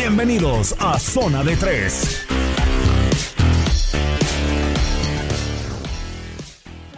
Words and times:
Bienvenidos 0.00 0.76
a 0.78 0.96
Zona 0.96 1.42
de 1.42 1.56
Tres. 1.56 2.24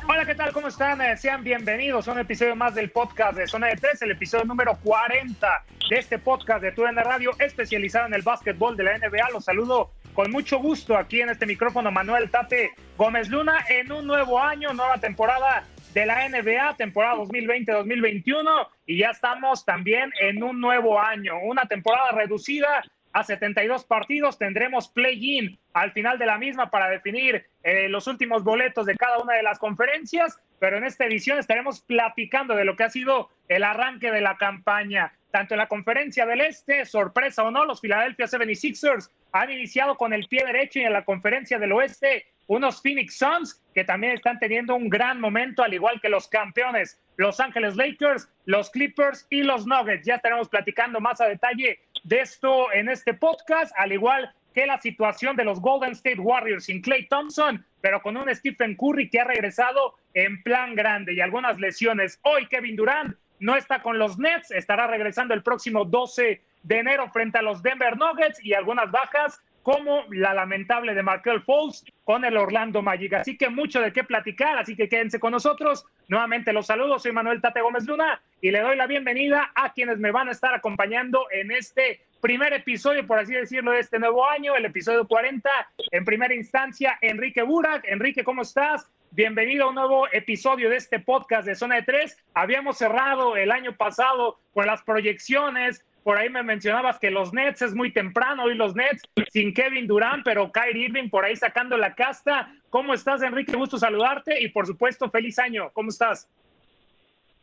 Hola, 0.07 0.27
¿qué 0.27 0.35
tal? 0.35 0.53
¿Cómo 0.53 0.69
están? 0.69 1.01
Eh, 1.01 1.17
Sean 1.17 1.43
bienvenidos 1.43 2.07
a 2.07 2.13
un 2.13 2.19
episodio 2.19 2.55
más 2.57 2.75
del 2.75 2.91
podcast 2.91 3.39
de 3.39 3.47
Zona 3.47 3.69
de 3.69 3.77
Tres, 3.77 4.03
el 4.03 4.11
episodio 4.11 4.45
número 4.45 4.77
40 4.85 5.65
de 5.89 5.97
este 5.97 6.19
podcast 6.19 6.61
de 6.61 6.73
TUDN 6.73 6.97
Radio 6.97 7.31
especializado 7.39 8.07
en 8.07 8.13
el 8.13 8.21
básquetbol 8.21 8.77
de 8.77 8.85
la 8.85 8.99
NBA. 8.99 9.31
Los 9.33 9.47
saludo 9.47 9.93
con 10.13 10.31
mucho 10.31 10.59
gusto 10.59 10.95
aquí 10.95 11.23
en 11.23 11.31
este 11.31 11.47
micrófono 11.47 11.91
Manuel 11.91 12.31
Tate 12.31 12.73
Gómez 12.99 13.31
Luna 13.31 13.65
en 13.71 13.91
un 13.93 14.07
nuevo 14.07 14.39
año, 14.39 14.75
nueva 14.75 14.99
temporada 14.99 15.65
de 15.95 16.07
la 16.07 16.29
NBA, 16.29 16.77
temporada 16.77 17.17
2020-2021 17.17 18.69
y 18.87 18.99
ya 18.99 19.11
estamos 19.11 19.65
también 19.65 20.13
en 20.21 20.43
un 20.43 20.61
nuevo 20.61 21.01
año, 21.01 21.39
una 21.43 21.67
temporada 21.67 22.13
reducida 22.13 22.83
a 23.13 23.25
72 23.25 23.85
partidos, 23.85 24.39
tendremos 24.39 24.89
play-in 24.89 25.59
al 25.73 25.91
final 25.91 26.17
de 26.19 26.27
la 26.27 26.39
misma 26.39 26.71
para 26.71 26.89
definir 26.89 27.45
eh, 27.65 27.89
los 27.89 28.07
últimos 28.07 28.45
boletos 28.45 28.87
de 28.87 28.95
cada 28.95 29.19
una 29.19 29.35
de 29.35 29.43
las 29.43 29.59
conferencias, 29.59 30.39
pero 30.61 30.79
en 30.79 30.85
esta 30.85 31.07
edición 31.07 31.39
estaremos 31.39 31.81
platicando 31.81 32.55
de 32.55 32.65
lo 32.65 32.77
que 32.77 32.85
ha 32.85 32.91
sido 32.91 33.31
el 33.49 33.65
arranque 33.65 34.13
de 34.13 34.21
la 34.21 34.37
campaña, 34.37 35.13
tanto 35.33 35.55
en 35.55 35.59
la 35.59 35.67
conferencia 35.67 36.25
del 36.25 36.41
Este, 36.41 36.85
sorpresa 36.85 37.43
o 37.43 37.51
no, 37.51 37.65
los 37.65 37.81
Philadelphia 37.81 38.27
76ers 38.27 39.11
han 39.33 39.51
iniciado 39.51 39.97
con 39.97 40.13
el 40.13 40.29
pie 40.29 40.45
derecho 40.45 40.79
y 40.79 40.85
en 40.85 40.93
la 40.93 41.05
conferencia 41.05 41.59
del 41.59 41.73
Oeste 41.73 42.27
unos 42.51 42.83
Phoenix 42.83 43.17
Suns 43.17 43.63
que 43.75 43.85
también 43.85 44.15
están 44.15 44.41
teniendo 44.41 44.75
un 44.75 44.89
gran 44.89 45.21
momento, 45.21 45.63
al 45.63 45.73
igual 45.73 46.01
que 46.01 46.09
los 46.09 46.27
campeones, 46.27 47.01
Los 47.17 47.39
Ángeles 47.39 47.77
Lakers, 47.77 48.29
los 48.45 48.71
Clippers 48.71 49.25
y 49.31 49.45
los 49.45 49.69
Nuggets. 49.69 50.05
Ya 50.05 50.17
estaremos 50.17 50.49
platicando 50.49 50.99
más 50.99 51.21
a 51.21 51.27
detalle 51.27 51.79
de 52.03 52.21
esto 52.21 52.73
en 52.73 52.89
este 52.89 53.15
podcast, 53.15 53.73
al 53.79 53.93
igual 53.93 54.35
que 54.53 54.67
la 54.67 54.81
situación 54.81 55.37
de 55.37 55.45
los 55.45 55.61
Golden 55.61 55.93
State 55.93 56.19
Warriors 56.19 56.65
sin 56.65 56.83
Clay 56.83 57.07
Thompson, 57.07 57.65
pero 57.83 58.03
con 58.03 58.17
un 58.17 58.35
Stephen 58.35 58.75
Curry 58.75 59.09
que 59.09 59.21
ha 59.21 59.25
regresado 59.25 59.95
en 60.15 60.43
plan 60.43 60.75
grande 60.75 61.15
y 61.15 61.21
algunas 61.21 61.57
lesiones. 61.61 62.19
Hoy 62.23 62.47
Kevin 62.47 62.75
Durant 62.75 63.17
no 63.39 63.55
está 63.55 63.81
con 63.81 63.97
los 64.01 64.19
Nets, 64.19 64.51
estará 64.51 64.89
regresando 64.89 65.35
el 65.35 65.45
próximo 65.45 65.85
12 65.85 66.43
de 66.65 66.79
enero 66.79 67.09
frente 67.11 67.39
a 67.39 67.43
los 67.43 67.63
Denver 67.63 67.97
Nuggets 67.97 68.45
y 68.45 68.55
algunas 68.55 68.91
bajas 68.91 69.41
como 69.63 70.05
la 70.11 70.35
lamentable 70.35 70.95
de 70.95 71.03
Markel 71.03 71.43
Falls 71.43 71.85
con 72.05 72.25
el 72.25 72.37
Orlando 72.37 72.83
Magic. 72.83 73.15
Así 73.15 73.37
que 73.37 73.49
mucho 73.49 73.81
de 73.81 73.93
qué 73.93 74.05
platicar, 74.05 74.59
así 74.59 74.75
que 74.75 74.89
quédense 74.89 75.21
con 75.21 75.33
nosotros. 75.33 75.85
Nuevamente 76.09 76.53
los 76.53 76.67
saludos, 76.67 77.03
soy 77.03 77.13
Manuel 77.13 77.41
Tate 77.41 77.61
Gómez 77.61 77.85
Luna 77.87 78.21
y 78.41 78.51
le 78.51 78.61
doy 78.61 78.77
la 78.77 78.87
bienvenida 78.87 79.53
a 79.55 79.73
quienes 79.73 79.99
me 79.99 80.11
van 80.11 80.29
a 80.29 80.33
estar 80.33 80.55
acompañando 80.55 81.27
en 81.31 81.51
este 81.51 82.01
primer 82.21 82.53
episodio, 82.53 83.07
por 83.07 83.19
así 83.19 83.33
decirlo, 83.33 83.73
de 83.73 83.81
este 83.81 83.99
nuevo 83.99 84.29
año, 84.29 84.55
el 84.55 84.65
episodio 84.65 85.07
40. 85.07 85.51
En 85.91 86.05
primera 86.05 86.35
instancia, 86.35 86.99
Enrique 87.01 87.43
Burak. 87.43 87.85
Enrique, 87.87 88.25
¿cómo 88.25 88.43
estás? 88.43 88.91
Bienvenido 89.13 89.65
a 89.65 89.69
un 89.71 89.75
nuevo 89.75 90.07
episodio 90.13 90.71
de 90.71 90.77
este 90.77 91.01
podcast 91.01 91.47
de 91.47 91.57
Zona 91.57 91.77
de 91.77 91.83
Tres. 91.83 92.17
Habíamos 92.33 92.79
cerrado 92.79 93.37
el 93.37 93.51
año 93.51 93.77
pasado 93.77 94.39
con 94.55 94.67
las 94.67 94.83
proyecciones, 94.83 95.85
por 96.03 96.19
ahí 96.19 96.31
me 96.31 96.43
mencionabas 96.43 96.99
que 96.99 97.11
los 97.11 97.33
Nets 97.33 97.63
es 97.63 97.75
muy 97.75 97.93
temprano, 97.93 98.45
hoy 98.45 98.55
los 98.55 98.75
Nets 98.75 99.03
sin 99.31 99.53
Kevin 99.53 99.87
Durant, 99.87 100.25
pero 100.25 100.51
Kyrie 100.51 100.87
Irving 100.87 101.11
por 101.11 101.25
ahí 101.25 101.37
sacando 101.37 101.77
la 101.77 101.95
casta. 101.95 102.53
¿Cómo 102.71 102.95
estás, 102.95 103.23
Enrique? 103.23 103.57
Gusto 103.57 103.79
saludarte 103.79 104.41
y 104.41 104.49
por 104.49 104.67
supuesto, 104.67 105.11
feliz 105.11 105.39
año. 105.39 105.71
¿Cómo 105.73 105.91
estás? 105.91 106.29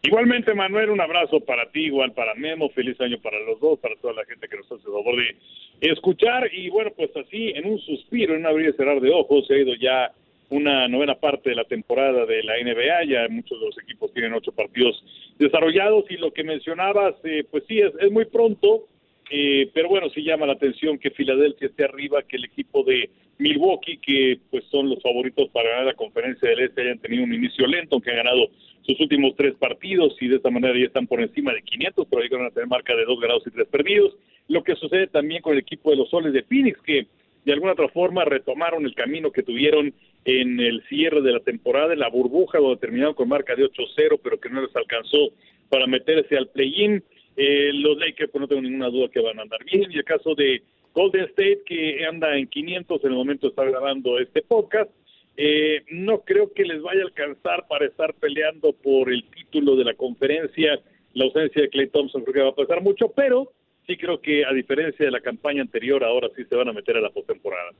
Igualmente, 0.03 0.53
Manuel, 0.53 0.89
un 0.89 1.01
abrazo 1.01 1.39
para 1.39 1.69
ti, 1.71 1.85
igual 1.85 2.13
para 2.13 2.35
Memo, 2.35 2.69
feliz 2.69 2.99
año 3.01 3.19
para 3.19 3.39
los 3.39 3.59
dos, 3.59 3.79
para 3.79 3.95
toda 3.95 4.13
la 4.13 4.25
gente 4.25 4.47
que 4.47 4.57
nos 4.57 4.71
hace 4.71 4.83
favor 4.83 5.15
de 5.15 5.37
escuchar. 5.81 6.49
Y 6.53 6.69
bueno, 6.69 6.91
pues 6.95 7.09
así, 7.17 7.49
en 7.49 7.65
un 7.65 7.79
suspiro, 7.79 8.33
en 8.33 8.41
un 8.41 8.45
abrir 8.47 8.69
y 8.69 8.73
cerrar 8.73 9.01
de 9.01 9.09
ojos, 9.09 9.45
se 9.47 9.55
ha 9.55 9.57
ido 9.57 9.73
ya 9.75 10.11
una 10.49 10.87
novena 10.87 11.15
parte 11.15 11.49
de 11.49 11.55
la 11.55 11.65
temporada 11.65 12.25
de 12.25 12.43
la 12.43 12.55
NBA, 12.57 13.05
ya 13.05 13.27
muchos 13.29 13.59
de 13.59 13.65
los 13.65 13.77
equipos 13.79 14.13
tienen 14.13 14.33
ocho 14.33 14.51
partidos 14.51 15.03
desarrollados 15.37 16.05
y 16.09 16.17
lo 16.17 16.31
que 16.31 16.43
mencionabas, 16.43 17.15
eh, 17.23 17.43
pues 17.49 17.63
sí, 17.67 17.79
es, 17.79 17.93
es 17.99 18.11
muy 18.11 18.25
pronto, 18.25 18.87
eh, 19.29 19.69
pero 19.73 19.89
bueno, 19.89 20.09
sí 20.09 20.23
llama 20.23 20.45
la 20.45 20.53
atención 20.53 20.97
que 20.97 21.11
Filadelfia 21.11 21.67
esté 21.67 21.83
arriba, 21.83 22.23
que 22.23 22.37
el 22.37 22.45
equipo 22.45 22.83
de 22.83 23.09
Milwaukee, 23.39 23.97
que 23.97 24.39
pues 24.49 24.63
son 24.71 24.89
los 24.89 25.01
favoritos 25.01 25.49
para 25.49 25.69
ganar 25.69 25.85
la 25.85 25.93
conferencia 25.93 26.49
del 26.49 26.61
Este, 26.61 26.81
hayan 26.81 26.99
tenido 26.99 27.23
un 27.23 27.33
inicio 27.33 27.67
lento, 27.67 27.95
aunque 27.95 28.11
han 28.11 28.17
ganado 28.17 28.47
sus 28.83 28.99
últimos 29.01 29.35
tres 29.35 29.53
partidos 29.55 30.15
y 30.21 30.27
de 30.27 30.37
esta 30.37 30.49
manera 30.49 30.77
ya 30.79 30.85
están 30.85 31.07
por 31.07 31.21
encima 31.21 31.51
de 31.51 31.61
500, 31.61 32.07
pero 32.09 32.21
ahí 32.21 32.29
van 32.29 32.45
a 32.45 32.51
tener 32.51 32.67
marca 32.67 32.95
de 32.95 33.03
dos 33.03 33.19
ganados 33.19 33.43
y 33.45 33.51
tres 33.51 33.67
perdidos. 33.67 34.15
lo 34.47 34.63
que 34.63 34.75
sucede 34.75 35.07
también 35.07 35.41
con 35.41 35.53
el 35.53 35.59
equipo 35.59 35.91
de 35.91 35.97
los 35.97 36.09
Soles 36.09 36.31
de 36.31 36.43
Phoenix, 36.43 36.81
que 36.81 37.07
de 37.43 37.53
alguna 37.53 37.73
otra 37.73 37.89
forma 37.89 38.23
retomaron 38.23 38.85
el 38.85 38.95
camino 38.95 39.31
que 39.31 39.43
tuvieron 39.43 39.93
en 40.25 40.59
el 40.59 40.83
cierre 40.89 41.21
de 41.21 41.31
la 41.31 41.39
temporada, 41.39 41.93
en 41.93 41.99
la 41.99 42.09
burbuja, 42.09 42.59
donde 42.59 42.77
terminaron 42.77 43.13
con 43.13 43.29
marca 43.29 43.55
de 43.55 43.63
8-0, 43.63 44.19
pero 44.21 44.39
que 44.39 44.49
no 44.49 44.61
les 44.61 44.75
alcanzó 44.75 45.31
para 45.69 45.87
meterse 45.87 46.37
al 46.37 46.49
play-in. 46.49 47.03
Eh, 47.35 47.71
los 47.73 47.97
Lakers, 47.97 48.31
pues 48.31 48.41
no 48.41 48.47
tengo 48.47 48.61
ninguna 48.61 48.89
duda 48.89 49.09
que 49.09 49.21
van 49.21 49.39
a 49.39 49.43
andar 49.43 49.63
bien. 49.63 49.91
Y 49.91 49.97
el 49.97 50.03
caso 50.03 50.35
de 50.35 50.61
Golden 50.93 51.25
State, 51.25 51.61
que 51.65 52.05
anda 52.05 52.35
en 52.37 52.47
500 52.47 53.03
en 53.03 53.11
el 53.11 53.15
momento 53.15 53.47
estar 53.47 53.69
grabando 53.69 54.19
este 54.19 54.41
podcast, 54.41 54.89
eh, 55.37 55.83
no 55.91 56.21
creo 56.21 56.51
que 56.51 56.65
les 56.65 56.81
vaya 56.81 57.01
a 57.01 57.05
alcanzar 57.05 57.67
para 57.67 57.85
estar 57.85 58.15
peleando 58.15 58.73
por 58.73 59.13
el 59.13 59.23
título 59.25 59.75
de 59.75 59.85
la 59.85 59.93
conferencia. 59.93 60.79
La 61.13 61.25
ausencia 61.25 61.61
de 61.61 61.69
Clay 61.69 61.87
Thompson 61.87 62.23
creo 62.23 62.33
que 62.33 62.41
va 62.41 62.49
a 62.49 62.55
pasar 62.55 62.81
mucho, 62.81 63.11
pero 63.15 63.51
sí 63.85 63.95
creo 63.97 64.19
que 64.19 64.43
a 64.43 64.51
diferencia 64.51 65.05
de 65.05 65.11
la 65.11 65.21
campaña 65.21 65.61
anterior, 65.61 66.03
ahora 66.03 66.29
sí 66.35 66.43
se 66.43 66.55
van 66.55 66.69
a 66.69 66.73
meter 66.73 66.97
a 66.97 67.01
la 67.01 67.11
postemporada. 67.11 67.71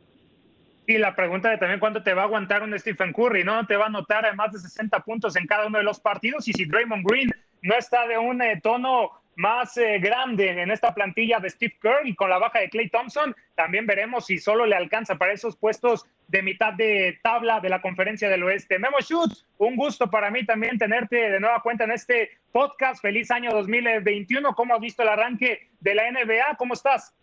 Y 0.89 0.97
la 0.97 1.15
pregunta 1.15 1.49
de 1.49 1.57
también 1.57 1.81
cuánto 1.81 2.01
te 2.01 2.13
va 2.13 2.21
a 2.21 2.25
aguantar 2.25 2.63
un 2.63 2.79
Stephen 2.79 3.11
Curry, 3.11 3.43
¿no? 3.43 3.67
Te 3.67 3.75
va 3.75 3.83
a 3.83 3.87
anotar 3.87 4.33
más 4.37 4.53
de 4.53 4.59
60 4.59 5.01
puntos 5.01 5.35
en 5.35 5.45
cada 5.45 5.67
uno 5.67 5.77
de 5.77 5.83
los 5.83 5.99
partidos 5.99 6.47
y 6.47 6.53
si 6.53 6.63
Draymond 6.63 7.05
Green 7.05 7.29
no 7.61 7.75
está 7.75 8.07
de 8.07 8.17
un 8.17 8.41
eh, 8.41 8.61
tono 8.63 9.11
más 9.35 9.75
eh, 9.77 9.99
grande 9.99 10.49
en 10.49 10.71
esta 10.71 10.93
plantilla 10.95 11.39
de 11.39 11.49
Steve 11.49 11.75
Kerr 11.81 12.07
y 12.07 12.15
con 12.15 12.29
la 12.29 12.37
baja 12.39 12.59
de 12.59 12.69
Clay 12.69 12.89
Thompson, 12.89 13.35
también 13.55 13.85
veremos 13.85 14.27
si 14.27 14.37
solo 14.37 14.65
le 14.65 14.77
alcanza 14.77 15.17
para 15.17 15.33
esos 15.33 15.57
puestos 15.57 16.05
de 16.29 16.41
mitad 16.41 16.71
de 16.73 17.19
tabla 17.21 17.59
de 17.59 17.67
la 17.67 17.81
conferencia 17.81 18.29
del 18.29 18.43
oeste. 18.43 18.79
Memo 18.79 19.01
Schutz, 19.01 19.45
un 19.57 19.75
gusto 19.75 20.09
para 20.09 20.31
mí 20.31 20.45
también 20.45 20.77
tenerte 20.77 21.17
de 21.29 21.39
nueva 21.41 21.61
cuenta 21.61 21.83
en 21.83 21.91
este 21.91 22.31
podcast. 22.53 23.01
Feliz 23.01 23.29
año 23.29 23.51
2021. 23.51 24.55
¿Cómo 24.55 24.73
has 24.73 24.79
visto 24.79 25.03
el 25.03 25.09
arranque 25.09 25.67
de 25.81 25.95
la 25.95 26.09
NBA? 26.09 26.55
¿Cómo 26.57 26.73
estás? 26.73 27.13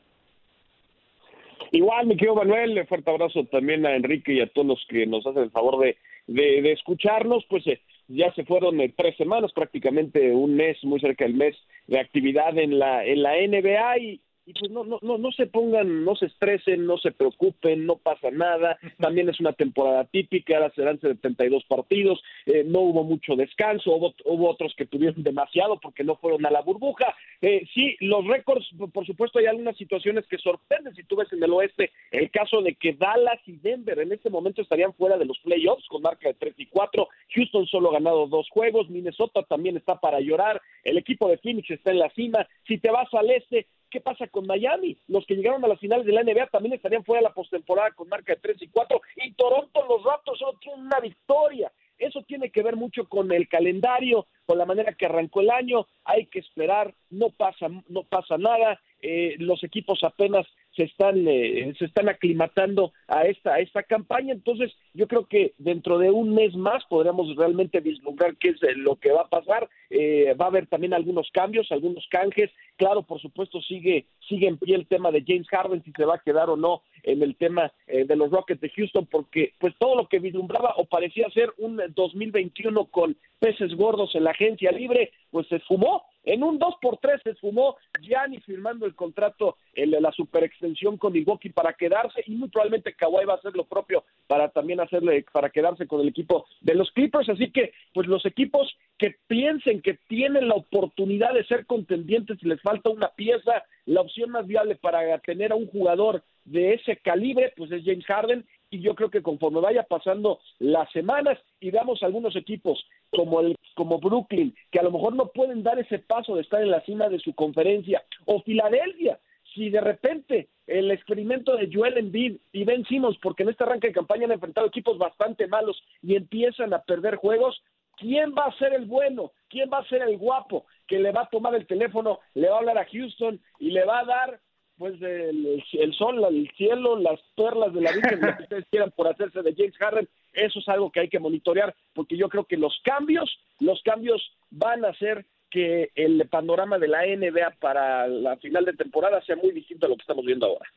Igual, 1.72 2.06
mi 2.06 2.16
querido 2.16 2.36
Manuel, 2.36 2.86
fuerte 2.86 3.10
abrazo 3.10 3.44
también 3.44 3.84
a 3.86 3.96
Enrique 3.96 4.34
y 4.34 4.40
a 4.40 4.46
todos 4.46 4.66
los 4.66 4.86
que 4.88 5.06
nos 5.06 5.26
hacen 5.26 5.44
el 5.44 5.50
favor 5.50 5.78
de, 5.78 5.96
de, 6.26 6.72
escucharnos. 6.72 7.44
Pues 7.48 7.66
eh, 7.66 7.80
ya 8.08 8.32
se 8.34 8.44
fueron 8.44 8.80
eh, 8.80 8.92
tres 8.96 9.16
semanas, 9.16 9.52
prácticamente 9.52 10.32
un 10.32 10.56
mes, 10.56 10.82
muy 10.84 11.00
cerca 11.00 11.24
del 11.24 11.34
mes 11.34 11.56
de 11.86 11.98
actividad 11.98 12.56
en 12.58 12.78
la, 12.78 13.04
en 13.04 13.22
la 13.22 13.34
NBA 13.34 13.98
y, 13.98 14.20
y 14.46 14.52
pues 14.52 14.70
no, 14.70 14.84
no, 14.84 14.98
no, 15.00 15.16
no 15.16 15.32
se 15.32 15.46
pongan, 15.46 16.04
no 16.04 16.16
se 16.16 16.26
estresen, 16.26 16.86
no 16.86 16.98
se 16.98 17.12
preocupen, 17.12 17.86
no 17.86 17.96
pasa 17.96 18.30
nada. 18.30 18.78
También 18.98 19.28
es 19.28 19.40
una 19.40 19.52
temporada 19.52 20.04
típica, 20.04 20.56
ahora 20.56 20.72
serán 20.74 21.00
72 21.00 21.64
partidos, 21.64 22.22
eh, 22.46 22.62
no 22.66 22.80
hubo 22.80 23.04
mucho 23.04 23.36
descanso, 23.36 23.94
hubo, 23.94 24.14
hubo, 24.24 24.50
otros 24.50 24.74
que 24.76 24.86
tuvieron 24.86 25.22
demasiado 25.22 25.80
porque 25.80 26.04
no 26.04 26.16
fueron 26.16 26.44
a 26.44 26.50
la 26.50 26.60
burbuja. 26.60 27.14
Eh, 27.40 27.66
sí, 27.72 27.96
los 28.00 28.26
récords, 28.26 28.68
por 28.92 29.06
supuesto, 29.06 29.38
hay 29.38 29.46
algunas 29.46 29.76
situaciones 29.76 30.26
que 30.26 30.38
sorprenden. 30.38 30.94
Si 30.94 31.04
tú 31.04 31.16
ves 31.16 31.32
en 31.32 31.42
el 31.42 31.52
oeste 31.52 31.92
el 32.10 32.30
caso 32.30 32.60
de 32.60 32.74
que 32.74 32.92
Dallas 32.92 33.40
y 33.46 33.56
Denver 33.56 33.98
en 33.98 34.12
este 34.12 34.30
momento 34.30 34.60
estarían 34.60 34.92
fuera 34.94 35.16
de 35.16 35.24
los 35.24 35.38
playoffs 35.38 35.86
con 35.88 36.02
marca 36.02 36.28
de 36.28 36.34
3 36.34 36.54
y 36.58 36.66
4. 36.66 37.08
Houston 37.34 37.66
solo 37.66 37.90
ha 37.90 37.94
ganado 37.94 38.26
dos 38.26 38.48
juegos, 38.50 38.90
Minnesota 38.90 39.42
también 39.42 39.76
está 39.76 39.98
para 39.98 40.20
llorar, 40.20 40.60
el 40.82 40.98
equipo 40.98 41.28
de 41.28 41.38
Phoenix 41.38 41.70
está 41.70 41.90
en 41.90 41.98
la 41.98 42.10
cima. 42.10 42.46
Si 42.66 42.78
te 42.78 42.90
vas 42.90 43.12
al 43.14 43.30
este, 43.30 43.66
¿Qué 43.94 44.00
pasa 44.00 44.26
con 44.26 44.44
Miami? 44.44 44.98
Los 45.06 45.24
que 45.24 45.36
llegaron 45.36 45.64
a 45.64 45.68
las 45.68 45.78
finales 45.78 46.04
de 46.04 46.10
la 46.10 46.24
NBA 46.24 46.48
también 46.48 46.72
estarían 46.72 47.04
fuera 47.04 47.20
de 47.20 47.28
la 47.28 47.32
postemporada 47.32 47.92
con 47.92 48.08
marca 48.08 48.34
de 48.34 48.40
3 48.40 48.62
y 48.62 48.66
4. 48.66 49.00
Y 49.24 49.34
Toronto, 49.34 49.86
los 49.88 50.02
Raptors 50.02 50.40
solo 50.40 50.58
tienen 50.58 50.86
una 50.86 50.98
victoria. 50.98 51.70
Eso 51.96 52.22
tiene 52.22 52.50
que 52.50 52.64
ver 52.64 52.74
mucho 52.74 53.08
con 53.08 53.30
el 53.30 53.46
calendario, 53.46 54.26
con 54.46 54.58
la 54.58 54.66
manera 54.66 54.94
que 54.94 55.06
arrancó 55.06 55.42
el 55.42 55.50
año. 55.50 55.86
Hay 56.04 56.26
que 56.26 56.40
esperar, 56.40 56.92
no 57.08 57.30
pasa, 57.30 57.68
no 57.86 58.02
pasa 58.02 58.36
nada. 58.36 58.80
Eh, 59.00 59.36
los 59.38 59.62
equipos 59.62 60.02
apenas 60.02 60.44
se 60.76 60.84
están 60.84 61.26
eh, 61.28 61.72
se 61.78 61.84
están 61.86 62.08
aclimatando 62.08 62.92
a 63.08 63.24
esta 63.24 63.54
a 63.54 63.60
esta 63.60 63.82
campaña. 63.82 64.32
Entonces 64.32 64.72
yo 64.92 65.06
creo 65.06 65.26
que 65.26 65.54
dentro 65.58 65.98
de 65.98 66.10
un 66.10 66.34
mes 66.34 66.54
más 66.54 66.84
podremos 66.86 67.34
realmente 67.36 67.80
vislumbrar 67.80 68.36
qué 68.36 68.50
es 68.50 68.62
eh, 68.62 68.74
lo 68.76 68.96
que 68.96 69.12
va 69.12 69.22
a 69.22 69.28
pasar. 69.28 69.68
Eh, 69.90 70.34
va 70.40 70.46
a 70.46 70.48
haber 70.48 70.66
también 70.66 70.94
algunos 70.94 71.30
cambios 71.32 71.70
algunos 71.70 72.06
canjes. 72.10 72.50
Claro 72.76 73.02
por 73.02 73.20
supuesto 73.20 73.60
sigue 73.62 74.06
sigue 74.28 74.48
en 74.48 74.58
pie 74.58 74.74
el 74.74 74.86
tema 74.86 75.10
de 75.10 75.24
James 75.26 75.48
Harden 75.48 75.82
si 75.84 75.92
se 75.92 76.04
va 76.04 76.16
a 76.16 76.22
quedar 76.22 76.50
o 76.50 76.56
no 76.56 76.82
en 77.02 77.22
el 77.22 77.36
tema 77.36 77.70
de 77.86 78.16
los 78.16 78.30
Rockets 78.30 78.62
de 78.62 78.70
Houston 78.70 79.06
porque 79.06 79.52
pues 79.58 79.74
todo 79.78 79.94
lo 79.94 80.08
que 80.08 80.18
vislumbraba 80.18 80.74
o 80.76 80.86
parecía 80.86 81.28
ser 81.30 81.52
un 81.58 81.80
2021 81.94 82.86
con 82.86 83.16
peces 83.38 83.74
gordos 83.74 84.14
en 84.14 84.24
la 84.24 84.30
agencia 84.30 84.72
libre 84.72 85.12
pues 85.30 85.46
se 85.48 85.60
fumó 85.60 86.02
en 86.24 86.42
un 86.42 86.58
2 86.58 86.74
por 86.80 86.96
3 86.98 87.20
se 87.22 87.34
fumó 87.34 87.76
Gianni 88.00 88.40
firmando 88.40 88.86
el 88.86 88.94
contrato, 88.94 89.58
el, 89.74 89.90
la 89.90 90.10
super 90.12 90.42
extensión 90.44 90.96
con 90.96 91.12
Milwaukee 91.12 91.50
para 91.50 91.74
quedarse 91.74 92.22
y 92.26 92.32
muy 92.32 92.48
probablemente 92.48 92.94
Kawhi 92.94 93.24
va 93.24 93.34
a 93.34 93.36
hacer 93.36 93.54
lo 93.54 93.64
propio 93.64 94.04
para 94.26 94.48
también 94.48 94.80
hacerle, 94.80 95.24
para 95.32 95.50
quedarse 95.50 95.86
con 95.86 96.00
el 96.00 96.08
equipo 96.08 96.46
de 96.60 96.74
los 96.74 96.90
Clippers. 96.92 97.28
Así 97.28 97.50
que, 97.50 97.72
pues 97.92 98.06
los 98.06 98.24
equipos 98.24 98.74
que 98.98 99.16
piensen 99.26 99.82
que 99.82 99.98
tienen 100.08 100.48
la 100.48 100.54
oportunidad 100.54 101.34
de 101.34 101.44
ser 101.44 101.66
contendientes 101.66 102.38
y 102.42 102.48
les 102.48 102.60
falta 102.62 102.90
una 102.90 103.08
pieza, 103.08 103.64
la 103.84 104.00
opción 104.00 104.30
más 104.30 104.46
viable 104.46 104.76
para 104.76 105.18
tener 105.18 105.52
a 105.52 105.56
un 105.56 105.66
jugador 105.66 106.22
de 106.44 106.74
ese 106.74 106.96
calibre, 106.98 107.52
pues 107.56 107.70
es 107.72 107.84
James 107.84 108.04
Harden 108.06 108.44
y 108.74 108.80
yo 108.80 108.96
creo 108.96 109.08
que 109.08 109.22
conforme 109.22 109.60
vaya 109.60 109.84
pasando 109.84 110.40
las 110.58 110.90
semanas 110.90 111.38
y 111.60 111.70
veamos 111.70 112.02
algunos 112.02 112.34
equipos 112.34 112.84
como 113.10 113.38
el 113.38 113.56
como 113.76 114.00
Brooklyn 114.00 114.52
que 114.72 114.80
a 114.80 114.82
lo 114.82 114.90
mejor 114.90 115.14
no 115.14 115.28
pueden 115.28 115.62
dar 115.62 115.78
ese 115.78 116.00
paso 116.00 116.34
de 116.34 116.42
estar 116.42 116.60
en 116.60 116.72
la 116.72 116.80
cima 116.80 117.08
de 117.08 117.20
su 117.20 117.34
conferencia 117.34 118.02
o 118.24 118.42
Filadelfia 118.42 119.20
si 119.54 119.70
de 119.70 119.80
repente 119.80 120.48
el 120.66 120.90
experimento 120.90 121.56
de 121.56 121.70
Joel 121.72 121.98
Embiid 121.98 122.38
y 122.52 122.64
Ben 122.64 122.84
Simmons 122.86 123.16
porque 123.22 123.44
en 123.44 123.50
este 123.50 123.62
arranque 123.62 123.88
de 123.88 123.94
campaña 123.94 124.24
han 124.24 124.32
enfrentado 124.32 124.66
equipos 124.66 124.98
bastante 124.98 125.46
malos 125.46 125.80
y 126.02 126.16
empiezan 126.16 126.74
a 126.74 126.82
perder 126.82 127.14
juegos 127.14 127.62
¿Quién 127.96 128.34
va 128.36 128.46
a 128.46 128.58
ser 128.58 128.74
el 128.74 128.86
bueno? 128.86 129.30
¿Quién 129.48 129.70
va 129.72 129.78
a 129.78 129.88
ser 129.88 130.02
el 130.02 130.18
guapo 130.18 130.66
que 130.88 130.98
le 130.98 131.12
va 131.12 131.22
a 131.22 131.28
tomar 131.28 131.54
el 131.54 131.64
teléfono, 131.64 132.18
le 132.34 132.48
va 132.48 132.56
a 132.56 132.58
hablar 132.58 132.76
a 132.76 132.86
Houston 132.86 133.40
y 133.60 133.70
le 133.70 133.84
va 133.84 134.00
a 134.00 134.04
dar 134.04 134.40
pues 134.84 135.00
el, 135.00 135.64
el, 135.72 135.94
sol, 135.94 136.22
el 136.28 136.50
cielo, 136.58 136.98
las 136.98 137.18
perlas 137.34 137.72
de 137.72 137.80
la 137.80 137.90
vida, 137.92 138.10
lo 138.20 138.36
que 138.36 138.42
ustedes 138.42 138.66
quieran 138.70 138.90
por 138.90 139.08
hacerse 139.08 139.40
de 139.40 139.54
James 139.56 139.78
Harden, 139.78 140.06
eso 140.34 140.58
es 140.58 140.68
algo 140.68 140.92
que 140.92 141.00
hay 141.00 141.08
que 141.08 141.18
monitorear, 141.18 141.74
porque 141.94 142.18
yo 142.18 142.28
creo 142.28 142.44
que 142.44 142.58
los 142.58 142.78
cambios, 142.84 143.34
los 143.60 143.82
cambios 143.82 144.20
van 144.50 144.84
a 144.84 144.88
hacer 144.88 145.24
que 145.48 145.90
el 145.94 146.28
panorama 146.28 146.78
de 146.78 146.88
la 146.88 147.06
NBA 147.06 147.52
para 147.60 148.06
la 148.08 148.36
final 148.36 148.66
de 148.66 148.74
temporada 148.74 149.22
sea 149.22 149.36
muy 149.36 149.52
distinto 149.52 149.86
a 149.86 149.88
lo 149.88 149.96
que 149.96 150.02
estamos 150.02 150.26
viendo 150.26 150.44
ahora. 150.44 150.68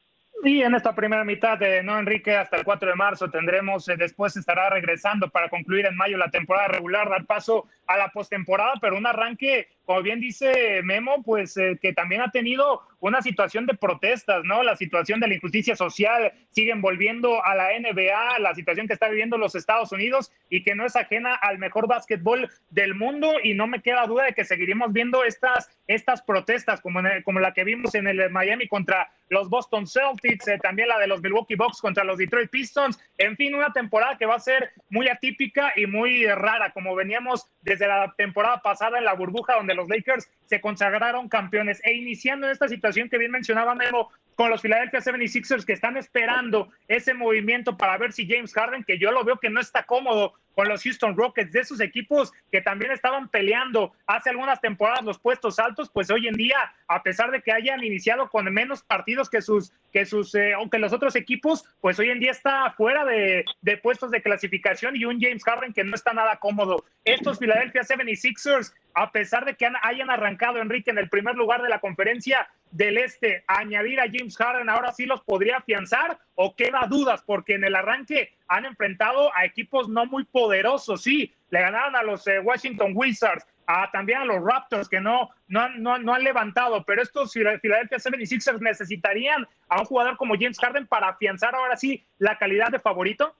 Y 0.43 0.61
en 0.61 0.75
esta 0.75 0.93
primera 0.93 1.23
mitad, 1.23 1.57
de 1.57 1.81
¿no, 1.81 1.97
Enrique? 1.97 2.35
Hasta 2.35 2.57
el 2.57 2.63
4 2.63 2.89
de 2.89 2.95
marzo 2.95 3.29
tendremos, 3.29 3.89
eh, 3.89 3.95
después 3.97 4.37
estará 4.37 4.69
regresando 4.69 5.29
para 5.29 5.49
concluir 5.49 5.87
en 5.87 5.97
mayo 5.97 6.15
la 6.15 6.29
temporada 6.29 6.67
regular, 6.67 7.09
dar 7.09 7.25
paso 7.25 7.65
a 7.87 7.97
la 7.97 8.09
postemporada, 8.09 8.73
pero 8.79 8.97
un 8.97 9.07
arranque, 9.07 9.67
como 9.85 10.03
bien 10.03 10.19
dice 10.19 10.81
Memo, 10.83 11.23
pues 11.23 11.57
eh, 11.57 11.79
que 11.81 11.91
también 11.91 12.21
ha 12.21 12.29
tenido 12.29 12.81
una 12.99 13.21
situación 13.21 13.65
de 13.65 13.75
protestas, 13.75 14.43
¿no? 14.43 14.63
La 14.63 14.75
situación 14.75 15.19
de 15.19 15.27
la 15.27 15.35
injusticia 15.35 15.75
social 15.75 16.31
siguen 16.51 16.81
volviendo 16.81 17.43
a 17.43 17.55
la 17.55 17.67
NBA, 17.79 18.39
la 18.39 18.55
situación 18.55 18.87
que 18.87 18.93
está 18.93 19.07
viviendo 19.07 19.37
los 19.37 19.55
Estados 19.55 19.91
Unidos 19.91 20.31
y 20.49 20.63
que 20.63 20.75
no 20.75 20.85
es 20.85 20.95
ajena 20.95 21.35
al 21.35 21.59
mejor 21.59 21.87
básquetbol 21.87 22.49
del 22.69 22.95
mundo. 22.95 23.33
Y 23.43 23.53
no 23.53 23.67
me 23.67 23.81
queda 23.81 24.07
duda 24.07 24.25
de 24.25 24.33
que 24.33 24.45
seguiremos 24.45 24.91
viendo 24.93 25.23
estas, 25.23 25.69
estas 25.87 26.21
protestas 26.21 26.81
como, 26.81 27.01
como 27.23 27.39
la 27.39 27.53
que 27.53 27.63
vimos 27.63 27.93
en 27.95 28.07
el 28.07 28.29
Miami 28.29 28.67
contra 28.67 29.09
los 29.29 29.49
Boston 29.49 29.85
Celtics, 29.85 30.47
eh, 30.47 30.57
también 30.61 30.87
la 30.87 30.99
de 30.99 31.07
los 31.07 31.21
Milwaukee 31.21 31.55
Bucks 31.55 31.81
contra 31.81 32.05
los 32.05 32.17
Detroit 32.17 32.49
Pistons, 32.49 32.97
en 33.17 33.35
fin, 33.35 33.53
una 33.53 33.73
temporada 33.73 34.17
que 34.17 34.25
va 34.25 34.35
a 34.35 34.39
ser 34.39 34.71
muy 34.89 35.09
atípica 35.09 35.73
y 35.75 35.85
muy 35.85 36.25
rara, 36.27 36.71
como 36.71 36.95
veníamos 36.95 37.45
desde 37.61 37.87
la 37.87 38.13
temporada 38.17 38.61
pasada 38.61 38.97
en 38.97 39.03
la 39.03 39.13
burbuja 39.13 39.55
donde 39.55 39.75
los 39.75 39.89
Lakers 39.89 40.29
se 40.45 40.61
consagraron 40.61 41.27
campeones. 41.27 41.81
E 41.83 41.93
iniciando 41.93 42.47
en 42.47 42.53
esta 42.53 42.69
situación 42.69 42.86
que 42.93 43.17
bien 43.17 43.31
mencionaba 43.31 43.75
Memo 43.75 44.09
con 44.35 44.51
los 44.51 44.61
Philadelphia 44.61 44.99
76ers 44.99 45.65
que 45.65 45.73
están 45.73 45.97
esperando 45.97 46.69
ese 46.87 47.13
movimiento 47.13 47.75
para 47.75 47.97
ver 47.97 48.13
si 48.13 48.27
James 48.27 48.53
Harden, 48.53 48.83
que 48.83 48.99
yo 48.99 49.11
lo 49.11 49.23
veo 49.23 49.37
que 49.37 49.49
no 49.49 49.59
está 49.59 49.83
cómodo 49.83 50.33
con 50.53 50.67
los 50.67 50.83
Houston 50.83 51.17
Rockets, 51.17 51.51
de 51.51 51.59
esos 51.59 51.79
equipos 51.81 52.31
que 52.51 52.61
también 52.61 52.91
estaban 52.91 53.29
peleando 53.29 53.93
hace 54.05 54.29
algunas 54.29 54.61
temporadas 54.61 55.03
los 55.03 55.19
puestos 55.19 55.59
altos, 55.59 55.89
pues 55.91 56.09
hoy 56.11 56.27
en 56.27 56.35
día, 56.35 56.57
a 56.87 57.03
pesar 57.03 57.31
de 57.31 57.41
que 57.41 57.51
hayan 57.51 57.83
iniciado 57.83 58.29
con 58.29 58.51
menos 58.53 58.83
partidos 58.83 59.29
que 59.29 59.41
sus, 59.41 59.73
sus, 60.05 60.33
eh, 60.35 60.53
aunque 60.53 60.79
los 60.79 60.93
otros 60.93 61.15
equipos, 61.15 61.65
pues 61.81 61.97
hoy 61.99 62.09
en 62.09 62.19
día 62.19 62.31
está 62.31 62.71
fuera 62.71 63.05
de, 63.05 63.45
de 63.61 63.77
puestos 63.77 64.11
de 64.11 64.21
clasificación 64.21 64.95
y 64.95 65.05
un 65.05 65.19
James 65.19 65.43
Harden 65.43 65.73
que 65.73 65.83
no 65.83 65.95
está 65.95 66.13
nada 66.13 66.37
cómodo. 66.37 66.83
Estos 67.05 67.39
Philadelphia 67.39 67.81
76ers, 67.81 68.73
a 68.93 69.11
pesar 69.11 69.45
de 69.45 69.55
que 69.55 69.69
hayan 69.81 70.09
arrancado 70.09 70.59
Enrique 70.59 70.91
en 70.91 70.97
el 70.97 71.09
primer 71.09 71.35
lugar 71.35 71.61
de 71.61 71.69
la 71.69 71.79
conferencia, 71.79 72.47
del 72.71 72.97
Este, 72.97 73.43
añadir 73.47 73.99
a 73.99 74.09
James 74.11 74.35
Harden 74.35 74.69
ahora 74.69 74.91
sí 74.91 75.05
los 75.05 75.21
podría 75.21 75.57
afianzar 75.57 76.19
o 76.35 76.55
queda 76.55 76.85
dudas 76.89 77.23
porque 77.25 77.55
en 77.55 77.63
el 77.63 77.75
arranque 77.75 78.33
han 78.47 78.65
enfrentado 78.65 79.35
a 79.35 79.45
equipos 79.45 79.89
no 79.89 80.05
muy 80.05 80.25
poderosos, 80.25 81.03
sí, 81.03 81.33
le 81.49 81.61
ganaron 81.61 81.95
a 81.95 82.03
los 82.03 82.27
eh, 82.27 82.39
Washington 82.39 82.91
Wizards, 82.93 83.45
a, 83.67 83.91
también 83.91 84.19
a 84.19 84.25
los 84.25 84.43
Raptors 84.43 84.87
que 84.87 85.01
no, 85.01 85.29
no, 85.47 85.69
no, 85.77 85.99
no 85.99 86.13
han 86.13 86.23
levantado, 86.23 86.83
pero 86.85 87.01
estos 87.01 87.33
Philadelphia 87.33 87.97
76ers 87.97 88.61
necesitarían 88.61 89.45
a 89.67 89.81
un 89.81 89.85
jugador 89.85 90.15
como 90.17 90.35
James 90.35 90.57
Harden 90.57 90.87
para 90.87 91.09
afianzar 91.09 91.53
ahora 91.53 91.75
sí 91.75 92.03
la 92.17 92.37
calidad 92.37 92.69
de 92.71 92.79
favorito. 92.79 93.35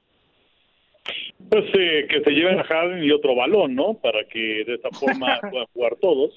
Pues 1.49 1.63
eh, 1.73 2.07
que 2.09 2.21
se 2.21 2.31
lleven 2.31 2.59
a 2.59 2.65
Harden 2.65 3.03
y 3.03 3.11
otro 3.11 3.35
balón, 3.35 3.73
¿no? 3.73 3.93
Para 3.93 4.25
que 4.25 4.65
de 4.65 4.75
esta 4.75 4.89
forma 4.91 5.39
puedan 5.49 5.67
jugar 5.73 5.95
todos. 5.95 6.33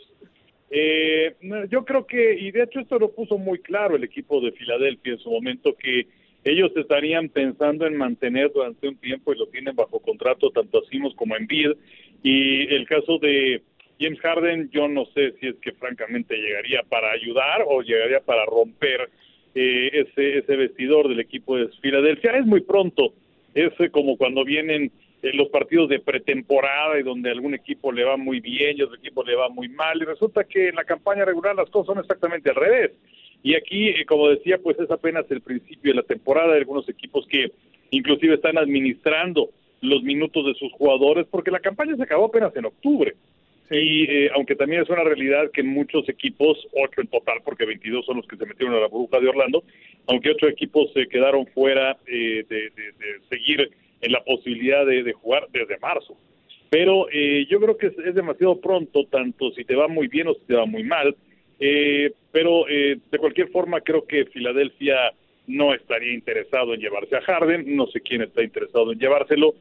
Eh, 0.70 1.34
yo 1.68 1.84
creo 1.84 2.06
que, 2.06 2.38
y 2.38 2.52
de 2.52 2.62
hecho 2.62 2.78
esto 2.78 2.96
lo 2.96 3.10
puso 3.10 3.38
muy 3.38 3.58
claro 3.58 3.96
el 3.96 4.04
equipo 4.04 4.40
de 4.40 4.52
Filadelfia 4.52 5.14
en 5.14 5.18
su 5.18 5.30
momento, 5.30 5.74
que 5.74 6.06
ellos 6.44 6.70
estarían 6.76 7.28
pensando 7.28 7.86
en 7.86 7.96
mantener 7.96 8.52
durante 8.52 8.88
un 8.88 8.96
tiempo 8.96 9.32
y 9.32 9.38
lo 9.38 9.48
tienen 9.48 9.74
bajo 9.74 9.98
contrato 9.98 10.50
tanto 10.50 10.78
a 10.78 10.88
Simos 10.88 11.14
como 11.16 11.34
a 11.34 11.38
Embiid. 11.38 11.72
Y 12.22 12.72
el 12.72 12.86
caso 12.86 13.18
de 13.18 13.62
James 14.00 14.18
Harden, 14.20 14.70
yo 14.70 14.88
no 14.88 15.04
sé 15.14 15.32
si 15.38 15.48
es 15.48 15.56
que 15.56 15.72
francamente 15.72 16.34
llegaría 16.36 16.82
para 16.88 17.12
ayudar 17.12 17.64
o 17.66 17.82
llegaría 17.82 18.20
para 18.20 18.46
romper 18.46 19.10
eh, 19.54 19.90
ese, 19.92 20.38
ese 20.38 20.56
vestidor 20.56 21.08
del 21.08 21.20
equipo 21.20 21.56
de 21.56 21.68
Filadelfia. 21.82 22.38
Es 22.38 22.46
muy 22.46 22.60
pronto, 22.60 23.12
es 23.54 23.72
como 23.92 24.16
cuando 24.16 24.44
vienen 24.44 24.90
eh, 25.22 25.32
los 25.34 25.48
partidos 25.48 25.90
de 25.90 26.00
pretemporada 26.00 26.98
y 26.98 27.02
donde 27.02 27.30
algún 27.30 27.52
equipo 27.52 27.92
le 27.92 28.04
va 28.04 28.16
muy 28.16 28.40
bien 28.40 28.78
y 28.78 28.82
otro 28.82 28.96
equipo 28.96 29.22
le 29.22 29.34
va 29.34 29.50
muy 29.50 29.68
mal 29.68 30.00
y 30.00 30.06
resulta 30.06 30.44
que 30.44 30.68
en 30.68 30.76
la 30.76 30.84
campaña 30.84 31.26
regular 31.26 31.54
las 31.54 31.68
cosas 31.68 31.94
son 31.94 31.98
exactamente 31.98 32.48
al 32.48 32.56
revés. 32.56 32.92
Y 33.42 33.54
aquí, 33.54 33.88
eh, 33.88 34.06
como 34.06 34.28
decía, 34.28 34.58
pues 34.58 34.78
es 34.78 34.90
apenas 34.90 35.30
el 35.30 35.42
principio 35.42 35.92
de 35.92 35.96
la 35.96 36.06
temporada, 36.06 36.54
hay 36.54 36.60
algunos 36.60 36.88
equipos 36.88 37.26
que 37.26 37.52
inclusive 37.90 38.36
están 38.36 38.56
administrando 38.56 39.50
los 39.82 40.02
minutos 40.02 40.46
de 40.46 40.54
sus 40.54 40.72
jugadores 40.72 41.26
porque 41.30 41.50
la 41.50 41.60
campaña 41.60 41.96
se 41.96 42.02
acabó 42.02 42.26
apenas 42.26 42.56
en 42.56 42.64
octubre. 42.64 43.14
Y 43.70 44.04
eh, 44.10 44.30
aunque 44.34 44.56
también 44.56 44.82
es 44.82 44.88
una 44.88 45.04
realidad 45.04 45.50
que 45.52 45.62
muchos 45.62 46.08
equipos, 46.08 46.58
ocho 46.72 47.00
en 47.00 47.06
total, 47.06 47.38
porque 47.44 47.64
22 47.64 48.04
son 48.04 48.16
los 48.16 48.26
que 48.26 48.36
se 48.36 48.46
metieron 48.46 48.74
a 48.74 48.80
la 48.80 48.88
burbuja 48.88 49.20
de 49.20 49.28
Orlando, 49.28 49.62
aunque 50.08 50.30
ocho 50.30 50.48
equipos 50.48 50.92
se 50.92 51.06
quedaron 51.06 51.46
fuera 51.46 51.96
de, 52.06 52.44
de, 52.48 52.72
seguir 53.28 53.70
en 54.00 54.12
la 54.12 54.22
posibilidad 54.24 54.84
de, 54.84 55.12
jugar 55.12 55.46
desde 55.52 55.78
marzo. 55.78 56.16
Pero 56.70 57.06
eh, 57.12 57.46
yo 57.48 57.60
creo 57.60 57.76
que 57.76 57.88
es, 57.88 58.14
demasiado 58.14 58.60
pronto, 58.60 59.04
tanto 59.06 59.50
si 59.52 59.64
te 59.64 59.74
va 59.74 59.88
muy 59.88 60.08
bien 60.08 60.28
o 60.28 60.34
si 60.34 60.40
te 60.46 60.54
va 60.54 60.66
muy 60.66 60.82
mal. 60.82 61.16
Eh, 61.58 62.12
pero 62.32 62.66
eh, 62.68 62.98
de 63.10 63.18
cualquier 63.18 63.48
forma 63.50 63.82
creo 63.82 64.06
que 64.06 64.24
Filadelfia 64.26 65.12
no 65.50 65.74
estaría 65.74 66.12
interesado 66.12 66.74
en 66.74 66.80
llevarse 66.80 67.16
a 67.16 67.20
Harden, 67.20 67.76
no 67.76 67.86
sé 67.86 68.00
quién 68.00 68.22
está 68.22 68.42
interesado 68.42 68.92
en 68.92 68.98
llevárselo, 68.98 69.54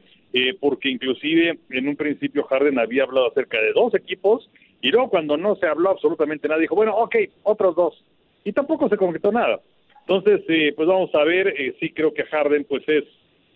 porque 0.60 0.88
inclusive 0.88 1.58
en 1.70 1.88
un 1.88 1.96
principio 1.96 2.44
Harden 2.44 2.78
había 2.78 3.02
hablado 3.02 3.28
acerca 3.28 3.60
de 3.60 3.72
dos 3.72 3.94
equipos 3.94 4.48
y 4.80 4.90
luego 4.90 5.10
cuando 5.10 5.36
no 5.36 5.56
se 5.56 5.66
habló 5.66 5.90
absolutamente 5.90 6.48
nada 6.48 6.60
dijo, 6.60 6.74
bueno, 6.74 6.96
ok, 6.96 7.16
otros 7.42 7.74
dos. 7.74 8.04
Y 8.44 8.52
tampoco 8.52 8.88
se 8.88 8.96
concretó 8.96 9.32
nada. 9.32 9.60
Entonces, 10.02 10.42
pues 10.76 10.88
vamos 10.88 11.14
a 11.14 11.24
ver, 11.24 11.54
sí 11.78 11.90
creo 11.90 12.14
que 12.14 12.24
Harden 12.24 12.64
pues 12.64 12.88
es 12.88 13.04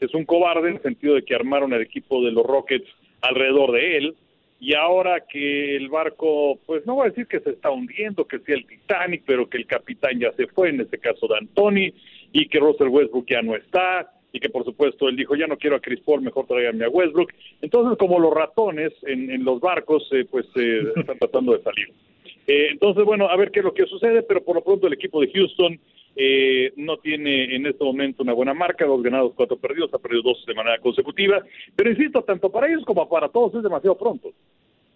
es 0.01 0.15
un 0.15 0.25
cobarde 0.25 0.69
en 0.69 0.77
el 0.77 0.83
sentido 0.83 1.15
de 1.15 1.23
que 1.23 1.35
armaron 1.35 1.73
el 1.73 1.83
equipo 1.83 2.23
de 2.25 2.33
los 2.33 2.45
Rockets 2.45 2.89
alrededor 3.23 3.73
de 3.73 3.97
él 3.97 4.17
y 4.61 4.75
ahora 4.75 5.21
que 5.29 5.77
el 5.77 5.89
barco, 5.89 6.59
pues 6.67 6.87
no 6.87 6.95
voy 6.95 7.07
a 7.07 7.11
decir 7.11 7.27
que 7.27 7.41
se 7.41 7.51
está 7.51 7.71
hundiendo, 7.71 8.27
que 8.27 8.39
sea 8.41 8.55
el 8.55 8.67
Titanic, 8.67 9.23
pero 9.27 9.49
que 9.49 9.59
el 9.59 9.67
capitán 9.67 10.19
ya 10.19 10.33
se 10.33 10.47
fue, 10.47 10.71
en 10.71 10.81
este 10.81 10.99
caso 10.99 11.27
de 11.27 11.37
Anthony, 11.37 11.93
y 12.35 12.49
que 12.49 12.59
Russell 12.59 12.89
Westbrook 12.89 13.27
ya 13.29 13.41
no 13.43 13.55
está, 13.55 14.11
y 14.33 14.41
que 14.41 14.51
por 14.51 14.65
supuesto 14.65 15.09
él 15.09 15.15
dijo, 15.15 15.37
ya 15.37 15.47
no 15.47 15.57
quiero 15.57 15.77
a 15.77 15.81
Chris 15.81 16.01
Paul, 16.01 16.21
mejor 16.21 16.47
tráiganme 16.49 16.85
a 16.85 16.89
Westbrook. 16.89 17.33
Entonces, 17.63 17.97
como 17.97 18.19
los 18.19 18.35
ratones 18.35 18.93
en, 19.03 19.45
los 19.45 19.61
barcos, 19.61 20.07
eh, 20.11 20.27
pues 20.29 20.45
eh, 20.57 20.83
están 20.97 21.17
tratando 21.17 21.57
de 21.57 21.63
salir. 21.63 21.93
Eh, 22.49 22.71
entonces, 22.73 23.05
bueno, 23.05 23.29
a 23.29 23.37
ver 23.37 23.53
qué 23.53 23.61
es 23.61 23.65
lo 23.65 23.73
que 23.73 23.87
sucede, 23.87 24.25
pero 24.25 24.43
por 24.43 24.57
lo 24.57 24.65
pronto 24.65 24.89
el 24.89 24.95
equipo 24.95 25.21
de 25.21 25.31
Houston 25.31 25.79
eh, 26.17 26.73
no 26.77 26.97
tiene 26.97 27.55
en 27.55 27.67
este 27.67 27.85
momento 27.85 28.25
una 28.25 28.33
buena 28.33 28.53
marca, 28.53 28.85
dos 28.85 29.01
ganados, 29.01 29.33
cuatro 29.37 29.57
perdidos, 29.57 29.95
ha 29.95 29.99
perdido 29.99 30.23
dos 30.23 30.45
de 30.45 30.55
manera 30.55 30.79
consecutiva, 30.79 31.41
pero 31.77 31.91
insisto, 31.91 32.23
tanto 32.23 32.51
para 32.51 32.67
ellos 32.67 32.85
como 32.85 33.09
para 33.09 33.29
todos 33.29 33.55
es 33.55 33.63
demasiado 33.63 33.97
pronto. 33.97 34.33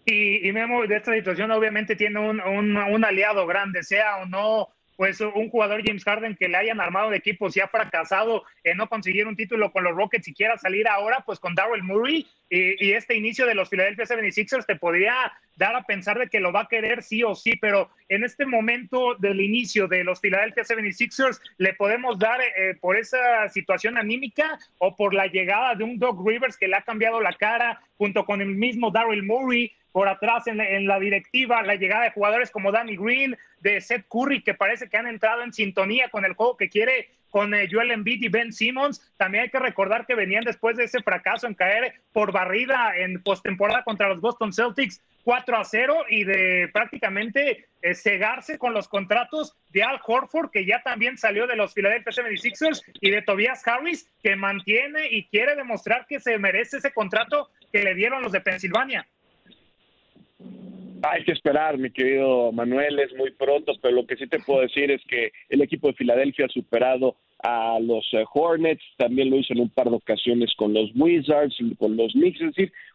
Y, 0.04 0.49
y 0.49 0.52
Memo, 0.52 0.85
de 0.88 0.97
esta 0.97 1.14
situación 1.14 1.52
obviamente 1.52 1.95
tiene 1.95 2.18
un 2.18 3.04
aliado 3.04 3.47
grande, 3.47 3.85
sea 3.85 4.23
o 4.23 4.26
no 4.26 4.71
pues 4.99 5.21
un 5.21 5.49
jugador 5.49 5.81
James 5.87 6.02
Harden 6.02 6.35
que 6.35 6.49
le 6.49 6.57
hayan 6.57 6.81
armado 6.81 7.11
de 7.11 7.19
equipo 7.19 7.49
si 7.52 7.61
ha 7.61 7.69
fracasado 7.69 8.43
en 8.64 8.78
no 8.78 8.88
conseguir 8.88 9.28
un 9.28 9.37
título 9.37 9.71
con 9.71 9.85
los 9.85 9.95
Rockets 9.95 10.26
y 10.26 10.35
quiera 10.35 10.59
salir 10.59 10.88
ahora 10.88 11.23
pues 11.25 11.38
con 11.38 11.55
Darrell 11.55 11.85
Murray 11.85 12.26
y, 12.50 12.93
este 12.93 13.14
inicio 13.14 13.47
de 13.47 13.55
los 13.55 13.69
Philadelphia 13.69 14.07
76ers 14.07 14.67
te 14.67 14.75
podría 14.75 15.14
dar 15.55 15.76
a 15.76 15.85
pensar 15.85 16.19
de 16.19 16.28
que 16.28 16.40
lo 16.40 16.50
va 16.50 16.62
a 16.62 16.69
querer 16.69 17.02
sí 17.02 17.23
o 17.23 17.37
sí, 17.37 17.52
pero 17.61 17.90
en 18.09 18.25
este 18.25 18.45
momento 18.45 19.14
del 19.17 19.40
inicio 19.40 19.87
de 19.87 20.02
los 20.02 20.19
Philadelphia 20.19 20.64
76ers 20.64 21.40
le 21.59 21.75
podemos 21.75 22.19
dar 22.19 22.40
eh, 22.40 22.75
por 22.81 22.97
esa 22.97 23.49
situación 23.50 23.99
anímica 23.99 24.59
o 24.78 24.97
por 24.97 25.14
la 25.14 25.26
llegada 25.26 25.76
de 25.76 25.85
un 25.85 25.99
Doc 25.99 26.26
Rivers 26.26 26.57
que 26.57 26.67
le 26.67 26.76
ha 26.76 26.83
cambiado 26.83 27.21
la 27.21 27.35
cara 27.35 27.81
junto 27.99 28.25
con 28.25 28.40
el 28.40 28.49
mismo 28.49 28.90
Darrell 28.90 29.23
Murray 29.23 29.73
por 29.99 30.09
atrás 30.09 30.47
en 30.47 30.87
la, 30.87 31.00
directiva, 31.00 31.61
la 31.64 31.75
llegada 31.75 32.05
de 32.05 32.12
jugadores 32.12 32.52
como 32.52 32.71
Danny 32.71 32.97
Green, 32.97 33.37
de 33.62 33.81
Seth 33.81 34.07
Curry, 34.09 34.45
que 34.45 34.55
parece 34.55 34.88
que 34.88 34.97
han 34.97 35.09
entrado 35.09 35.43
en 35.43 35.52
sintonía 35.52 36.09
con 36.09 36.25
el 36.25 36.35
juego 36.35 36.57
que 36.57 36.69
quiere 36.69 37.11
con 37.31 37.52
eh, 37.52 37.69
Joel 37.69 37.90
Embiid 37.90 38.23
y 38.23 38.28
Ben 38.28 38.52
Simmons. 38.52 39.12
También 39.17 39.43
hay 39.43 39.50
que 39.50 39.59
recordar 39.59 40.07
que 40.07 40.14
venían 40.14 40.45
después 40.45 40.76
de 40.76 40.85
ese 40.85 41.02
fracaso 41.02 41.49
en 41.49 41.55
caer 41.55 41.95
por 42.12 42.31
barrida 42.31 42.97
en 42.97 43.21
postemporada 43.25 43.83
contra 43.83 44.09
los 44.09 44.21
Boston 44.21 44.52
Celtics 44.52 45.02
4 45.25 45.57
a 45.57 45.64
0 45.64 46.05
y 46.09 46.23
de 46.23 46.71
prácticamente 46.73 47.67
eh, 47.83 47.95
cegarse 47.97 48.57
con 48.57 48.75
los 48.75 48.87
contratos 48.87 49.57
de 49.73 49.83
Al 49.83 49.99
Horford, 50.07 50.52
que 50.52 50.64
ya 50.64 50.81
también 50.85 51.19
salió 51.19 51.49
de 51.49 51.57
los 51.57 51.75
Philadelphia 51.75 52.12
76ers, 52.12 52.85
y 53.00 53.11
de 53.11 53.23
Tobias 53.23 53.67
Harris, 53.67 54.09
que 54.23 54.37
mantiene 54.37 55.09
y 55.11 55.25
quiere 55.25 55.57
demostrar 55.57 56.07
que 56.07 56.21
se 56.21 56.38
merece 56.38 56.76
ese 56.76 56.93
contrato 56.93 57.50
que 57.73 57.83
le 57.83 57.97
dieron 57.97 58.23
los 58.23 58.31
de 58.31 58.40
Pensilvania. 58.40 59.09
Hay 61.02 61.25
que 61.25 61.33
esperar, 61.33 61.78
mi 61.78 61.90
querido 61.90 62.50
Manuel, 62.50 62.99
es 62.99 63.14
muy 63.14 63.31
pronto, 63.31 63.73
pero 63.81 63.95
lo 63.95 64.07
que 64.07 64.17
sí 64.17 64.26
te 64.26 64.40
puedo 64.40 64.62
decir 64.62 64.90
es 64.90 65.02
que 65.07 65.33
el 65.49 65.62
equipo 65.62 65.88
de 65.88 65.95
Filadelfia 65.95 66.47
ha 66.47 66.49
superado 66.49 67.17
a 67.40 67.78
los 67.81 68.05
eh, 68.12 68.25
Hornets, 68.35 68.83
también 68.97 69.31
lo 69.31 69.37
hizo 69.37 69.52
en 69.52 69.61
un 69.61 69.69
par 69.69 69.88
de 69.88 69.97
ocasiones 69.97 70.52
con 70.57 70.75
los 70.75 70.90
Wizards, 70.97 71.57
con 71.78 71.97
los 71.97 72.12
Knicks, 72.12 72.40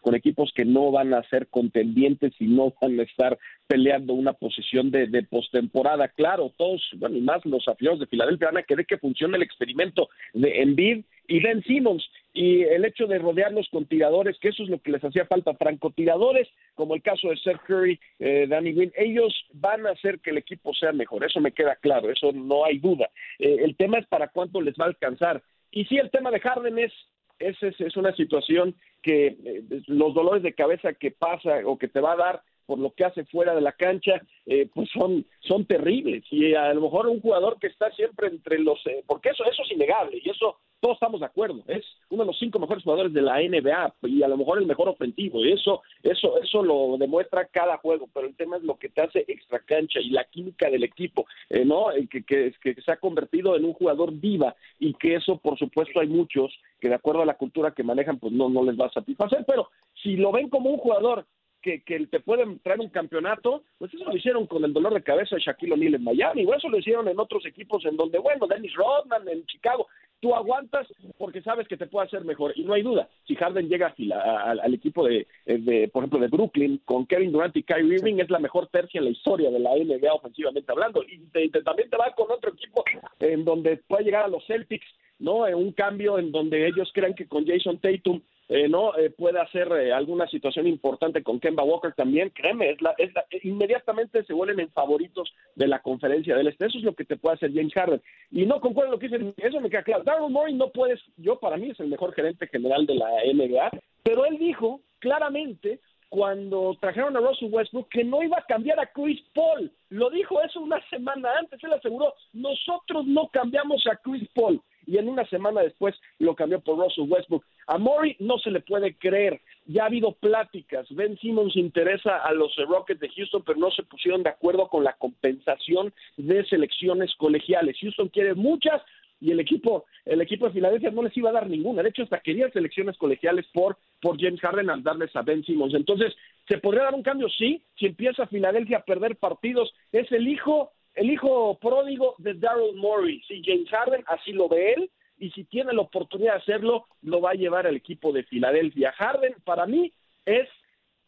con 0.01 0.15
equipos 0.15 0.51
que 0.53 0.65
no 0.65 0.91
van 0.91 1.13
a 1.13 1.23
ser 1.29 1.47
contendientes 1.47 2.33
y 2.39 2.47
no 2.47 2.73
van 2.81 2.99
a 2.99 3.03
estar 3.03 3.37
peleando 3.67 4.13
una 4.13 4.33
posición 4.33 4.91
de, 4.91 5.07
de 5.07 5.23
postemporada. 5.23 6.09
Claro, 6.09 6.51
todos, 6.57 6.81
bueno, 6.97 7.17
y 7.17 7.21
más 7.21 7.45
los 7.45 7.67
afiliados 7.67 8.01
de 8.01 8.07
Filadelfia 8.07 8.47
van 8.47 8.57
a 8.57 8.63
querer 8.63 8.85
que 8.85 8.97
funcione 8.97 9.37
el 9.37 9.43
experimento 9.43 10.09
de 10.33 10.61
Embiid 10.61 11.05
y 11.27 11.39
Ben 11.39 11.63
Simmons 11.63 12.03
y 12.33 12.63
el 12.63 12.83
hecho 12.83 13.05
de 13.05 13.19
rodearlos 13.19 13.69
con 13.69 13.85
tiradores, 13.85 14.39
que 14.39 14.49
eso 14.49 14.63
es 14.63 14.69
lo 14.69 14.79
que 14.79 14.91
les 14.91 15.03
hacía 15.03 15.25
falta, 15.25 15.53
francotiradores, 15.53 16.49
como 16.73 16.95
el 16.95 17.03
caso 17.03 17.29
de 17.29 17.37
Seth 17.37 17.61
Curry, 17.67 17.99
eh, 18.17 18.47
Danny 18.49 18.73
Green, 18.73 18.91
ellos 18.95 19.33
van 19.53 19.85
a 19.85 19.91
hacer 19.91 20.19
que 20.19 20.31
el 20.31 20.39
equipo 20.39 20.73
sea 20.73 20.91
mejor, 20.91 21.23
eso 21.23 21.39
me 21.39 21.51
queda 21.51 21.75
claro, 21.75 22.09
eso 22.09 22.31
no 22.31 22.65
hay 22.65 22.79
duda. 22.79 23.09
Eh, 23.37 23.57
el 23.59 23.75
tema 23.75 23.99
es 23.99 24.07
para 24.07 24.29
cuánto 24.29 24.61
les 24.61 24.73
va 24.75 24.85
a 24.85 24.87
alcanzar. 24.87 25.43
Y 25.69 25.85
sí, 25.85 25.97
el 25.97 26.09
tema 26.09 26.31
de 26.31 26.39
Harden 26.39 26.79
es, 26.79 26.91
es, 27.37 27.55
es, 27.61 27.95
una 27.97 28.15
situación 28.15 28.75
que 29.03 29.27
eh, 29.27 29.63
los 29.85 30.15
dolores 30.15 30.41
de 30.41 30.55
cabeza 30.55 30.93
que 30.93 31.11
pasa 31.11 31.59
o 31.65 31.77
que 31.77 31.87
te 31.87 31.99
va 31.99 32.13
a 32.13 32.17
dar 32.17 32.41
por 32.65 32.79
lo 32.79 32.91
que 32.91 33.05
hace 33.05 33.25
fuera 33.25 33.53
de 33.53 33.61
la 33.61 33.73
cancha, 33.73 34.21
eh, 34.45 34.69
pues 34.73 34.89
son, 34.91 35.25
son 35.39 35.65
terribles. 35.65 36.23
Y 36.31 36.53
a 36.55 36.73
lo 36.73 36.81
mejor 36.81 37.07
un 37.07 37.21
jugador 37.21 37.57
que 37.59 37.67
está 37.67 37.91
siempre 37.91 38.27
entre 38.27 38.59
los, 38.59 38.79
eh, 38.87 39.03
porque 39.05 39.29
eso, 39.29 39.43
eso 39.45 39.63
es 39.63 39.71
innegable, 39.71 40.21
y 40.23 40.29
eso 40.29 40.57
todos 40.83 40.97
estamos 40.97 41.21
de 41.21 41.27
acuerdo, 41.27 41.63
es 41.67 41.85
uno 42.09 42.23
de 42.23 42.27
los 42.27 42.37
cinco 42.37 42.59
mejores 42.59 42.83
jugadores 42.83 43.13
de 43.13 43.21
la 43.21 43.39
NBA 43.39 43.95
y 44.01 44.21
a 44.21 44.27
lo 44.27 44.35
mejor 44.35 44.57
el 44.57 44.65
mejor 44.65 44.89
ofensivo, 44.89 45.39
y 45.39 45.53
eso, 45.53 45.81
eso, 46.03 46.37
eso 46.41 46.61
lo 46.61 46.97
demuestra 46.97 47.45
cada 47.45 47.77
juego, 47.77 48.09
pero 48.13 48.27
el 48.27 48.35
tema 48.35 48.57
es 48.57 48.63
lo 48.63 48.75
que 48.75 48.89
te 48.89 49.01
hace 49.01 49.23
extra 49.29 49.59
cancha 49.59 50.01
y 50.01 50.09
la 50.09 50.25
química 50.25 50.69
del 50.69 50.83
equipo, 50.83 51.25
eh, 51.49 51.63
¿no? 51.63 51.85
Que, 52.11 52.23
que, 52.23 52.53
que 52.61 52.81
se 52.81 52.91
ha 52.91 52.97
convertido 52.97 53.55
en 53.55 53.63
un 53.63 53.71
jugador 53.71 54.11
viva 54.11 54.57
y 54.77 54.93
que 54.95 55.15
eso, 55.15 55.37
por 55.37 55.57
supuesto, 55.57 56.01
hay 56.01 56.07
muchos 56.07 56.53
que 56.81 56.89
de 56.89 56.95
acuerdo 56.95 57.21
a 57.21 57.25
la 57.25 57.37
cultura 57.37 57.71
que 57.71 57.83
manejan, 57.83 58.19
pues 58.19 58.33
no, 58.33 58.49
no 58.49 58.61
les 58.61 58.77
va 58.77 58.87
a 58.87 58.91
satisfacer, 58.91 59.45
pero 59.47 59.69
si 60.01 60.17
lo 60.17 60.33
ven 60.33 60.49
como 60.49 60.69
un 60.69 60.79
jugador 60.79 61.25
que, 61.63 61.79
te 62.11 62.19
pueden 62.19 62.59
traer 62.59 62.81
un 62.81 62.89
campeonato, 62.89 63.63
pues 63.77 63.93
eso 63.93 64.03
lo 64.03 64.15
hicieron 64.15 64.45
con 64.45 64.63
el 64.65 64.73
dolor 64.73 64.93
de 64.93 65.01
cabeza 65.01 65.35
de 65.35 65.41
Shaquille 65.41 65.73
O'Neal 65.73 65.95
en 65.95 66.03
Miami, 66.03 66.45
o 66.45 66.53
eso 66.53 66.69
lo 66.69 66.77
hicieron 66.77 67.07
en 67.07 67.19
otros 67.19 67.45
equipos 67.45 67.85
en 67.85 67.95
donde, 67.95 68.19
bueno, 68.19 68.45
Dennis 68.45 68.75
Rodman 68.75 69.27
en 69.29 69.45
Chicago, 69.45 69.87
tú 70.19 70.35
aguantas 70.35 70.87
porque 71.17 71.41
sabes 71.41 71.67
que 71.67 71.77
te 71.77 71.87
puede 71.87 72.07
hacer 72.07 72.25
mejor, 72.25 72.53
y 72.55 72.63
no 72.63 72.73
hay 72.73 72.83
duda, 72.83 73.07
si 73.25 73.35
Harden 73.35 73.69
llega 73.69 73.93
al 73.95 74.73
equipo 74.73 75.05
de, 75.07 75.25
de, 75.45 75.87
por 75.87 76.03
ejemplo, 76.03 76.19
de 76.19 76.27
Brooklyn, 76.27 76.81
con 76.83 77.05
Kevin 77.05 77.31
Durant 77.31 77.55
y 77.55 77.63
Kyrie 77.63 77.95
Irving, 77.95 78.19
es 78.19 78.29
la 78.29 78.39
mejor 78.39 78.67
tercia 78.67 78.99
en 78.99 79.05
la 79.05 79.11
historia 79.11 79.49
de 79.49 79.59
la 79.59 79.71
NBA 79.71 80.13
ofensivamente 80.13 80.71
hablando, 80.71 81.01
y 81.03 81.17
también 81.63 81.89
te 81.89 81.97
va 81.97 82.13
con 82.13 82.29
otro 82.29 82.51
equipo 82.51 82.83
en 83.19 83.45
donde 83.45 83.77
puede 83.77 84.03
llegar 84.03 84.25
a 84.25 84.27
los 84.27 84.45
Celtics, 84.45 84.85
¿no? 85.19 85.47
En 85.47 85.55
un 85.55 85.71
cambio 85.71 86.19
en 86.19 86.31
donde 86.31 86.67
ellos 86.67 86.91
crean 86.93 87.13
que 87.13 87.27
con 87.27 87.45
Jason 87.45 87.79
Tatum 87.79 88.21
eh, 88.49 88.67
no 88.67 88.95
eh, 88.97 89.09
puede 89.09 89.39
hacer 89.39 89.71
eh, 89.71 89.93
alguna 89.93 90.27
situación 90.27 90.67
importante 90.67 91.23
con 91.23 91.39
Kemba 91.39 91.63
Walker 91.63 91.93
también, 91.93 92.29
créeme, 92.29 92.71
es 92.71 92.81
la, 92.81 92.93
es 92.97 93.13
la, 93.13 93.25
inmediatamente 93.41 94.23
se 94.23 94.33
vuelven 94.33 94.59
en 94.59 94.71
favoritos 94.71 95.33
de 95.55 95.67
la 95.67 95.81
conferencia 95.81 96.35
del 96.35 96.47
este. 96.47 96.65
Eso 96.65 96.77
es 96.77 96.83
lo 96.83 96.93
que 96.93 97.05
te 97.05 97.17
puede 97.17 97.35
hacer 97.35 97.53
James 97.53 97.73
Harden. 97.73 98.01
Y 98.31 98.45
no 98.45 98.59
concuerdo 98.59 98.91
lo 98.91 98.99
que 98.99 99.07
dice, 99.07 99.33
eso 99.37 99.61
me 99.61 99.69
queda 99.69 99.83
claro. 99.83 100.03
Daryl 100.03 100.29
Morey 100.29 100.53
no 100.53 100.69
puedes, 100.71 100.99
yo 101.17 101.39
para 101.39 101.57
mí 101.57 101.69
es 101.69 101.79
el 101.79 101.87
mejor 101.87 102.13
gerente 102.13 102.47
general 102.47 102.85
de 102.85 102.95
la 102.95 103.07
NBA, 103.33 103.71
pero 104.03 104.25
él 104.25 104.37
dijo 104.37 104.81
claramente 104.99 105.79
cuando 106.09 106.77
trajeron 106.79 107.17
a 107.17 107.21
Russell 107.21 107.49
Westbrook 107.51 107.89
que 107.89 108.03
no 108.03 108.21
iba 108.21 108.37
a 108.37 108.45
cambiar 108.45 108.79
a 108.79 108.85
Chris 108.87 109.21
Paul. 109.33 109.71
Lo 109.89 110.09
dijo 110.09 110.41
eso 110.41 110.59
una 110.59 110.79
semana 110.89 111.29
antes, 111.39 111.63
él 111.63 111.73
aseguró, 111.73 112.13
nosotros 112.33 113.07
no 113.07 113.29
cambiamos 113.29 113.87
a 113.87 113.95
Chris 113.95 114.29
Paul 114.35 114.61
y 114.85 114.97
en 114.97 115.09
una 115.09 115.25
semana 115.27 115.61
después 115.61 115.95
lo 116.19 116.35
cambió 116.35 116.59
por 116.59 116.77
Russell 116.77 117.09
Westbrook. 117.09 117.45
A 117.67 117.77
Murray 117.77 118.15
no 118.19 118.37
se 118.37 118.51
le 118.51 118.61
puede 118.61 118.95
creer. 118.95 119.41
Ya 119.65 119.83
ha 119.83 119.87
habido 119.87 120.13
pláticas. 120.13 120.87
Ben 120.91 121.17
Simmons 121.19 121.55
interesa 121.55 122.17
a 122.17 122.33
los 122.33 122.55
Rockets 122.55 122.99
de 122.99 123.09
Houston, 123.09 123.43
pero 123.45 123.59
no 123.59 123.71
se 123.71 123.83
pusieron 123.83 124.23
de 124.23 124.29
acuerdo 124.29 124.67
con 124.67 124.83
la 124.83 124.93
compensación 124.93 125.93
de 126.17 126.45
selecciones 126.45 127.13
colegiales. 127.15 127.77
Houston 127.79 128.09
quiere 128.09 128.33
muchas 128.33 128.81
y 129.23 129.31
el 129.31 129.39
equipo, 129.39 129.85
el 130.03 130.19
equipo 130.19 130.47
de 130.47 130.51
Filadelfia 130.51 130.91
no 130.91 131.01
les 131.01 131.15
iba 131.15 131.29
a 131.29 131.33
dar 131.33 131.49
ninguna. 131.49 131.81
De 131.81 131.89
hecho, 131.89 132.03
hasta 132.03 132.19
querían 132.19 132.51
selecciones 132.51 132.97
colegiales 132.97 133.45
por, 133.53 133.77
por 134.01 134.19
James 134.19 134.41
Harden 134.41 134.69
al 134.69 134.83
darles 134.83 135.15
a 135.15 135.21
Ben 135.21 135.45
Simmons. 135.45 135.73
Entonces, 135.73 136.13
¿se 136.45 136.57
podría 136.57 136.83
dar 136.83 136.93
un 136.93 137.03
cambio? 137.03 137.29
Sí. 137.29 137.63
Si 137.79 137.85
empieza 137.85 138.27
Filadelfia 138.27 138.79
a 138.79 138.83
perder 138.83 139.15
partidos, 139.15 139.73
es 139.93 140.11
el 140.11 140.27
hijo 140.27 140.73
el 140.95 141.11
hijo 141.11 141.57
pródigo 141.59 142.15
de 142.17 142.33
Daryl 142.33 142.75
Morey. 142.75 143.21
Si 143.27 143.41
James 143.43 143.69
Harden 143.69 144.03
así 144.07 144.31
lo 144.31 144.47
ve 144.47 144.73
él, 144.73 144.91
y 145.17 145.29
si 145.31 145.45
tiene 145.45 145.73
la 145.73 145.81
oportunidad 145.81 146.33
de 146.33 146.39
hacerlo, 146.39 146.85
lo 147.01 147.21
va 147.21 147.31
a 147.31 147.35
llevar 147.35 147.67
al 147.67 147.75
equipo 147.75 148.11
de 148.11 148.23
Filadelfia. 148.23 148.91
Harden, 148.91 149.35
para 149.43 149.65
mí, 149.65 149.93
es 150.25 150.47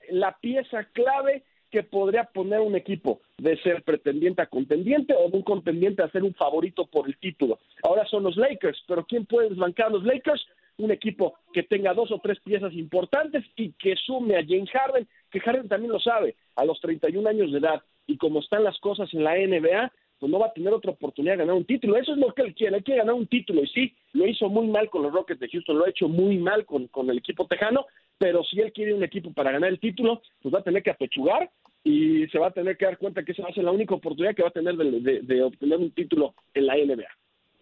la 0.10 0.38
pieza 0.40 0.86
clave 0.94 1.44
que 1.72 1.84
podría 1.84 2.24
poner 2.24 2.62
un 2.62 2.76
equipo 2.76 3.20
de 3.38 3.58
ser 3.62 3.84
pretendiente 3.84 4.42
a 4.42 4.46
contendiente 4.46 5.14
o 5.14 5.30
de 5.30 5.38
un 5.38 5.44
contendiente 5.44 6.04
a 6.04 6.10
ser 6.12 6.24
un 6.24 6.34
favorito 6.34 6.86
por 6.86 7.08
el 7.08 7.18
título. 7.18 7.60
Ahora 7.84 8.06
son 8.06 8.24
los 8.24 8.38
Lakers, 8.38 8.84
pero 8.88 9.06
¿quién 9.06 9.26
puede 9.26 9.50
desbancar 9.50 9.88
a 9.88 9.90
los 9.90 10.04
Lakers? 10.04 10.46
Un 10.78 10.92
equipo 10.92 11.36
que 11.54 11.64
tenga 11.64 11.94
dos 11.94 12.12
o 12.12 12.20
tres 12.20 12.40
piezas 12.40 12.74
importantes 12.74 13.44
y 13.56 13.74
que 13.74 13.96
sume 13.96 14.38
a 14.38 14.46
James 14.48 14.70
Harden, 14.72 15.08
que 15.32 15.40
Harden 15.40 15.68
también 15.68 15.92
lo 15.92 16.00
sabe, 16.00 16.36
a 16.56 16.64
los 16.64 16.80
31 16.80 17.28
años 17.28 17.52
de 17.52 17.58
edad 17.58 17.82
y 18.08 18.18
como 18.18 18.40
están 18.40 18.64
las 18.64 18.80
cosas 18.80 19.14
en 19.14 19.24
la 19.24 19.36
NBA, 19.36 19.92
pues 20.20 20.32
no 20.32 20.40
va 20.40 20.48
a 20.48 20.54
tener 20.54 20.74
otra 20.74 20.92
oportunidad 20.92 21.34
de 21.34 21.40
ganar 21.40 21.56
un 21.56 21.66
título. 21.66 21.98
Eso 21.98 22.14
es 22.14 22.18
lo 22.18 22.34
que 22.34 22.44
él 22.44 22.56
quiere, 22.56 22.78
él 22.78 22.84
quiere 22.84 23.00
ganar 23.00 23.16
un 23.16 23.28
título 23.28 23.64
y 23.64 23.68
sí, 23.68 23.96
lo 24.14 24.28
hizo 24.28 24.50
muy 24.50 24.68
mal 24.68 24.90
con 24.90 25.04
los 25.04 25.14
Rockets 25.14 25.40
de 25.40 25.50
Houston, 25.50 25.78
lo 25.78 25.86
ha 25.86 25.90
hecho 25.90 26.08
muy 26.08 26.38
mal 26.38 26.66
con, 26.66 26.88
con 26.88 27.10
el 27.10 27.18
equipo 27.18 27.48
tejano, 27.48 27.86
pero 28.18 28.44
si 28.44 28.60
él 28.60 28.72
quiere 28.72 28.94
un 28.94 29.04
equipo 29.04 29.34
para 29.34 29.52
ganar 29.52 29.70
el 29.70 29.80
título, 29.80 30.22
pues 30.42 30.54
va 30.54 30.60
a 30.60 30.64
tener 30.64 30.84
que 30.84 30.92
apechugar 30.92 31.50
y 31.84 32.28
se 32.28 32.40
va 32.40 32.48
a 32.48 32.52
tener 32.52 32.78
que 32.78 32.86
dar 32.86 32.98
cuenta 32.98 33.24
que 33.24 33.34
esa 33.34 33.44
va 33.44 33.50
a 33.50 33.54
ser 33.54 33.64
la 33.64 33.72
única 33.72 33.94
oportunidad 33.94 34.36
que 34.36 34.42
va 34.42 34.50
a 34.50 34.52
tener 34.52 34.76
de, 34.76 35.22
de 35.22 35.44
obtener 35.44 35.78
un 35.78 35.92
título 35.92 36.34
en 36.54 36.66
la 36.66 36.76
NBA. 36.76 37.08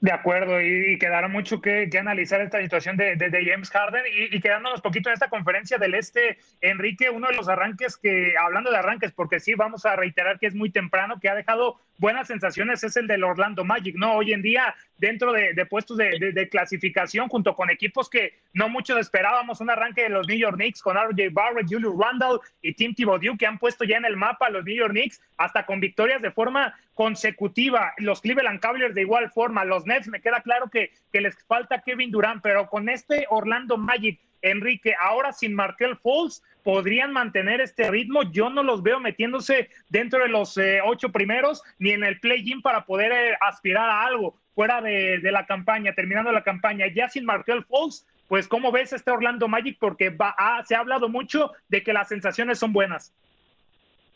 De 0.04 0.12
acuerdo, 0.12 0.62
y, 0.62 0.98
quedará 1.00 1.30
mucho 1.30 1.62
que, 1.62 1.90
analizar 1.98 2.42
esta 2.42 2.62
situación 2.62 2.98
de, 2.98 3.16
James 3.50 3.70
Harden 3.70 4.04
y, 4.06 4.36
y, 4.36 4.42
quedándonos 4.42 4.82
poquito 4.82 5.08
en 5.08 5.14
esta 5.14 5.30
conferencia 5.30 5.78
del 5.78 5.96
Este, 5.96 6.40
Enrique, 6.60 7.10
uno 7.10 7.30
de 7.30 7.36
los 7.36 7.48
arranques 7.48 7.96
que, 7.96 8.34
hablando 8.38 8.70
de 8.70 8.76
arranques, 8.76 9.14
porque 9.14 9.40
sí, 9.40 9.54
vamos 9.56 9.86
a 9.86 9.96
reiterar 9.96 10.40
que 10.40 10.48
es 10.48 10.56
muy 10.56 10.72
temprano, 10.72 11.22
que 11.22 11.30
ha 11.30 11.36
dejado 11.36 11.80
buenas 11.98 12.28
sensaciones, 12.28 12.84
es 12.84 12.98
el 12.98 13.08
del 13.08 13.24
Orlando 13.24 13.64
Magic, 13.64 13.96
¿no? 13.96 14.14
Hoy 14.16 14.34
en 14.34 14.42
día, 14.42 14.76
dentro 14.98 15.32
de, 15.32 15.66
puestos 15.66 15.98
de, 15.98 16.50
clasificación, 16.50 17.30
junto 17.30 17.56
con 17.56 17.70
equipos 17.70 18.10
que 18.10 18.40
no 18.54 18.70
muchos 18.70 19.00
esperábamos, 19.00 19.62
un 19.62 19.70
arranque 19.70 20.04
de 20.04 20.10
los 20.10 20.28
New 20.28 20.38
York 20.38 20.56
Knicks 20.56 20.82
con 20.82 20.98
RJ 20.98 21.30
Barrett, 21.32 21.68
Julius 21.70 21.96
Randall 21.98 22.40
y 22.62 22.74
Tim 22.74 22.94
Thibodeau, 22.94 23.38
que 23.38 23.48
han 23.48 23.58
puesto 23.58 23.84
ya 23.84 23.98
en 23.98 24.06
el 24.06 24.18
mapa 24.18 24.48
a 24.48 24.50
los 24.50 24.66
New 24.66 24.76
York 24.76 24.92
Knicks, 24.92 25.22
hasta 25.38 25.66
con 25.66 25.80
victorias 25.80 26.22
de 26.22 26.32
forma 26.32 26.74
consecutiva, 26.94 27.94
los 27.98 28.22
Cleveland 28.22 28.60
Cavaliers 28.60 28.96
de 28.96 29.02
igual 29.02 29.32
forma, 29.32 29.66
los 29.66 29.86
Nets, 29.86 30.08
me 30.08 30.22
queda 30.22 30.42
claro 30.42 30.70
que, 30.70 30.92
que 31.12 31.22
les 31.22 31.38
falta 31.46 31.82
Kevin 31.82 32.12
Durant, 32.12 32.42
pero 32.42 32.68
con 32.68 32.90
este 32.90 33.26
Orlando 33.30 33.78
Magic, 33.78 34.20
Enrique, 34.42 34.94
ahora 35.00 35.32
sin 35.32 35.56
Markel 35.56 35.98
Falls, 35.98 36.44
podrían 36.64 37.12
mantener 37.14 37.62
este 37.62 37.90
ritmo. 37.92 38.24
Yo 38.32 38.50
no 38.50 38.64
los 38.64 38.82
veo 38.82 39.00
metiéndose 39.00 39.70
dentro 39.90 40.24
de 40.24 40.30
los 40.30 40.58
eh, 40.58 40.80
ocho 40.84 41.12
primeros 41.12 41.62
ni 41.80 41.92
en 41.92 42.04
el 42.04 42.20
play-in 42.20 42.62
para 42.62 42.86
poder 42.86 43.12
eh, 43.12 43.38
aspirar 43.42 43.90
a 43.90 44.06
algo 44.06 44.40
fuera 44.56 44.82
de, 44.82 45.20
la 45.32 45.46
campaña, 45.46 45.94
terminando 45.94 46.32
la 46.32 46.44
campaña. 46.44 46.88
Ya 46.88 47.10
sin 47.10 47.26
Markel 47.26 47.64
Falls, 47.66 48.08
pues, 48.28 48.48
¿cómo 48.48 48.72
ves 48.72 48.94
este 48.94 49.12
Orlando 49.12 49.48
Magic? 49.48 49.78
Porque 49.80 50.10
va, 50.10 50.36
se 50.66 50.76
ha 50.76 50.80
hablado 50.80 51.10
mucho 51.10 51.52
de 51.70 51.84
que 51.84 51.94
las 51.94 52.08
sensaciones 52.08 52.60
son 52.60 52.72
buenas. 52.72 53.14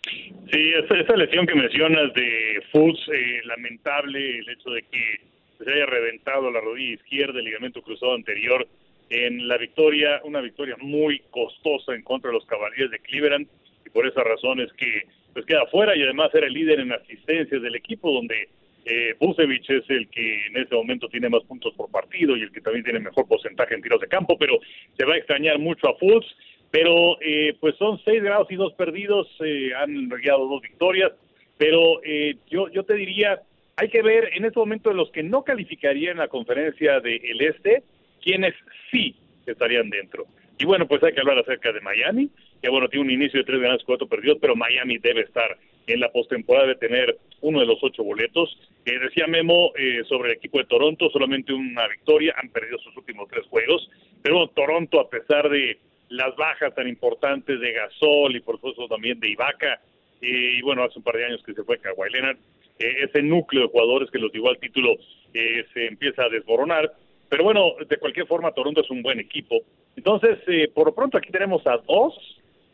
Sí, 0.03 0.73
esa, 0.73 1.17
lesión 1.17 1.45
que 1.45 1.55
mencionas 1.55 2.13
de 2.13 2.63
Fultz, 2.71 2.99
eh, 3.10 3.41
lamentable 3.43 4.39
el 4.39 4.49
hecho 4.49 4.69
de 4.69 4.83
que 4.83 5.21
se 5.57 5.71
haya 5.71 5.86
reventado 5.86 6.49
la 6.51 6.62
rodilla 6.62 6.93
izquierda, 6.93 7.39
el 7.39 7.45
ligamento 7.45 7.81
cruzado 7.81 8.13
anterior 8.13 8.67
en 9.09 9.47
la 9.47 9.57
victoria, 9.57 10.21
una 10.23 10.41
victoria 10.41 10.75
muy 10.79 11.19
costosa 11.31 11.93
en 11.93 12.03
contra 12.03 12.29
de 12.29 12.35
los 12.37 12.45
Cavaliers 12.45 12.91
de 12.91 12.99
Cleveland, 12.99 13.47
y 13.85 13.89
por 13.89 14.07
esa 14.07 14.23
razón 14.23 14.59
es 14.59 14.71
que 14.73 15.03
pues 15.33 15.45
queda 15.45 15.65
fuera 15.67 15.95
y 15.95 16.01
además 16.01 16.31
era 16.33 16.47
el 16.47 16.53
líder 16.53 16.79
en 16.79 16.91
asistencias 16.91 17.61
del 17.61 17.75
equipo, 17.75 18.11
donde 18.11 18.49
eh, 18.85 19.15
Busevich 19.19 19.69
es 19.69 19.89
el 19.89 20.09
que 20.09 20.47
en 20.47 20.57
este 20.57 20.75
momento 20.75 21.07
tiene 21.09 21.29
más 21.29 21.43
puntos 21.43 21.73
por 21.75 21.91
partido 21.91 22.35
y 22.35 22.41
el 22.41 22.51
que 22.51 22.61
también 22.61 22.83
tiene 22.83 22.99
mejor 22.99 23.27
porcentaje 23.27 23.75
en 23.75 23.81
tiros 23.81 24.01
de 24.01 24.07
campo, 24.07 24.37
pero 24.37 24.59
se 24.97 25.05
va 25.05 25.13
a 25.13 25.17
extrañar 25.17 25.59
mucho 25.59 25.89
a 25.89 25.97
Fultz. 25.97 26.27
Pero 26.69 27.17
eh, 27.21 27.55
pues 27.61 27.75
son 27.77 27.97
seis 28.03 28.21
grados 28.21 28.51
y 28.51 28.55
dos 28.55 28.73
perdidos, 28.73 29.27
eh, 29.39 29.71
han 29.73 30.09
regado 30.09 30.49
dos 30.49 30.61
victorias, 30.61 31.13
pero 31.57 32.03
eh, 32.03 32.35
yo, 32.49 32.69
yo 32.69 32.83
te 32.83 32.95
diría, 32.95 33.41
hay 33.77 33.87
que 33.87 34.01
ver 34.01 34.31
en 34.33 34.43
este 34.43 34.59
momento 34.59 34.91
los 34.91 35.09
que 35.11 35.23
no 35.23 35.43
calificarían 35.43 36.17
la 36.17 36.27
conferencia 36.27 36.99
del 36.99 37.41
Este, 37.41 37.83
quienes 38.27 38.53
sí 38.91 39.15
estarían 39.45 39.89
dentro. 39.89 40.25
Y 40.59 40.65
bueno, 40.65 40.85
pues 40.85 41.01
hay 41.01 41.13
que 41.13 41.21
hablar 41.21 41.39
acerca 41.39 41.71
de 41.71 41.79
Miami, 41.79 42.29
que 42.61 42.69
bueno, 42.69 42.89
tiene 42.89 43.05
un 43.05 43.11
inicio 43.11 43.39
de 43.39 43.45
tres 43.45 43.61
ganados, 43.61 43.83
cuatro 43.85 44.05
perdidos, 44.05 44.39
pero 44.41 44.53
Miami 44.53 44.97
debe 44.97 45.21
estar 45.21 45.57
en 45.87 46.01
la 46.01 46.11
postemporada 46.11 46.67
de 46.67 46.75
tener 46.75 47.17
uno 47.39 47.61
de 47.61 47.67
los 47.67 47.79
ocho 47.81 48.03
boletos. 48.03 48.59
decía 48.83 49.27
Memo 49.27 49.71
sobre 50.09 50.31
el 50.31 50.35
equipo 50.35 50.57
de 50.57 50.65
Toronto, 50.65 51.09
solamente 51.09 51.53
una 51.53 51.87
victoria, 51.87 52.35
han 52.35 52.49
perdido 52.49 52.77
sus 52.79 52.97
últimos 52.97 53.29
tres 53.29 53.45
juegos, 53.45 53.89
pero 54.21 54.49
Toronto, 54.49 54.99
a 54.99 55.09
pesar 55.09 55.47
de 55.47 55.79
las 56.09 56.35
bajas 56.35 56.75
tan 56.75 56.89
importantes 56.89 57.61
de 57.61 57.71
Gasol 57.71 58.35
y 58.35 58.41
por 58.41 58.55
supuesto 58.55 58.89
también 58.89 59.21
de 59.21 59.29
Ibaka, 59.29 59.79
y 60.19 60.61
bueno, 60.63 60.83
hace 60.83 60.99
un 60.99 61.03
par 61.03 61.15
de 61.15 61.27
años 61.27 61.43
que 61.45 61.53
se 61.53 61.63
fue 61.63 61.79
Kawhi 61.79 62.09
Leonard, 62.11 62.37
eh, 62.79 63.05
ese 63.09 63.23
núcleo 63.23 63.63
de 63.63 63.69
jugadores 63.69 64.11
que 64.11 64.19
los 64.19 64.31
llevó 64.31 64.49
al 64.49 64.59
título 64.59 64.97
eh, 65.33 65.65
se 65.73 65.87
empieza 65.87 66.23
a 66.23 66.29
desmoronar, 66.29 66.91
pero 67.29 67.43
bueno, 67.43 67.73
de 67.87 67.97
cualquier 67.97 68.27
forma 68.27 68.51
Toronto 68.51 68.81
es 68.81 68.89
un 68.89 69.01
buen 69.01 69.19
equipo. 69.19 69.57
Entonces, 69.95 70.39
eh, 70.47 70.69
por 70.73 70.87
lo 70.87 70.95
pronto 70.95 71.17
aquí 71.17 71.31
tenemos 71.31 71.65
a 71.67 71.77
dos 71.77 72.13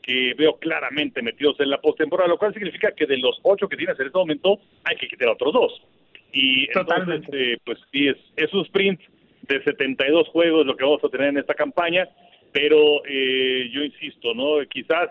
que 0.01 0.33
veo 0.37 0.57
claramente 0.57 1.21
metidos 1.21 1.59
en 1.59 1.69
la 1.69 1.79
postemporada, 1.79 2.27
lo 2.27 2.37
cual 2.37 2.53
significa 2.53 2.91
que 2.91 3.05
de 3.05 3.17
los 3.17 3.39
ocho 3.43 3.69
que 3.69 3.77
tienes 3.77 3.97
en 3.99 4.07
este 4.07 4.17
momento 4.17 4.59
hay 4.83 4.97
que 4.97 5.07
quitar 5.07 5.29
a 5.29 5.33
otros 5.33 5.53
dos. 5.53 5.81
Y 6.33 6.67
entonces, 6.75 7.59
pues 7.63 7.79
sí, 7.91 8.07
es, 8.07 8.17
es 8.35 8.53
un 8.53 8.61
sprint 8.65 8.99
de 9.43 9.63
72 9.63 10.27
juegos 10.29 10.65
lo 10.65 10.75
que 10.75 10.83
vamos 10.83 11.03
a 11.03 11.09
tener 11.09 11.29
en 11.29 11.37
esta 11.37 11.53
campaña 11.53 12.09
pero 12.53 13.03
eh, 13.05 13.69
yo 13.73 13.83
insisto, 13.83 14.33
¿no? 14.33 14.65
Quizás 14.69 15.09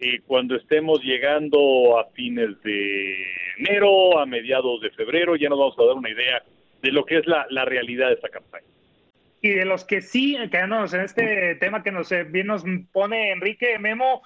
eh, 0.00 0.20
cuando 0.26 0.54
estemos 0.54 1.02
llegando 1.02 1.98
a 1.98 2.06
fines 2.12 2.62
de 2.62 3.16
enero, 3.58 4.18
a 4.18 4.24
mediados 4.24 4.80
de 4.80 4.90
febrero, 4.90 5.36
ya 5.36 5.48
nos 5.48 5.58
vamos 5.58 5.78
a 5.78 5.84
dar 5.84 5.96
una 5.96 6.10
idea 6.10 6.42
de 6.80 6.92
lo 6.92 7.04
que 7.04 7.18
es 7.18 7.26
la, 7.26 7.46
la 7.50 7.64
realidad 7.64 8.08
de 8.08 8.14
esta 8.14 8.28
campaña. 8.28 8.66
Y 9.42 9.50
de 9.50 9.64
los 9.64 9.84
que 9.84 10.00
sí, 10.00 10.36
quedándonos 10.50 10.94
en 10.94 11.02
este 11.02 11.54
tema 11.56 11.82
que 11.82 11.92
nos, 11.92 12.10
bien 12.30 12.46
nos 12.46 12.64
pone 12.92 13.32
Enrique 13.32 13.78
Memo, 13.78 14.22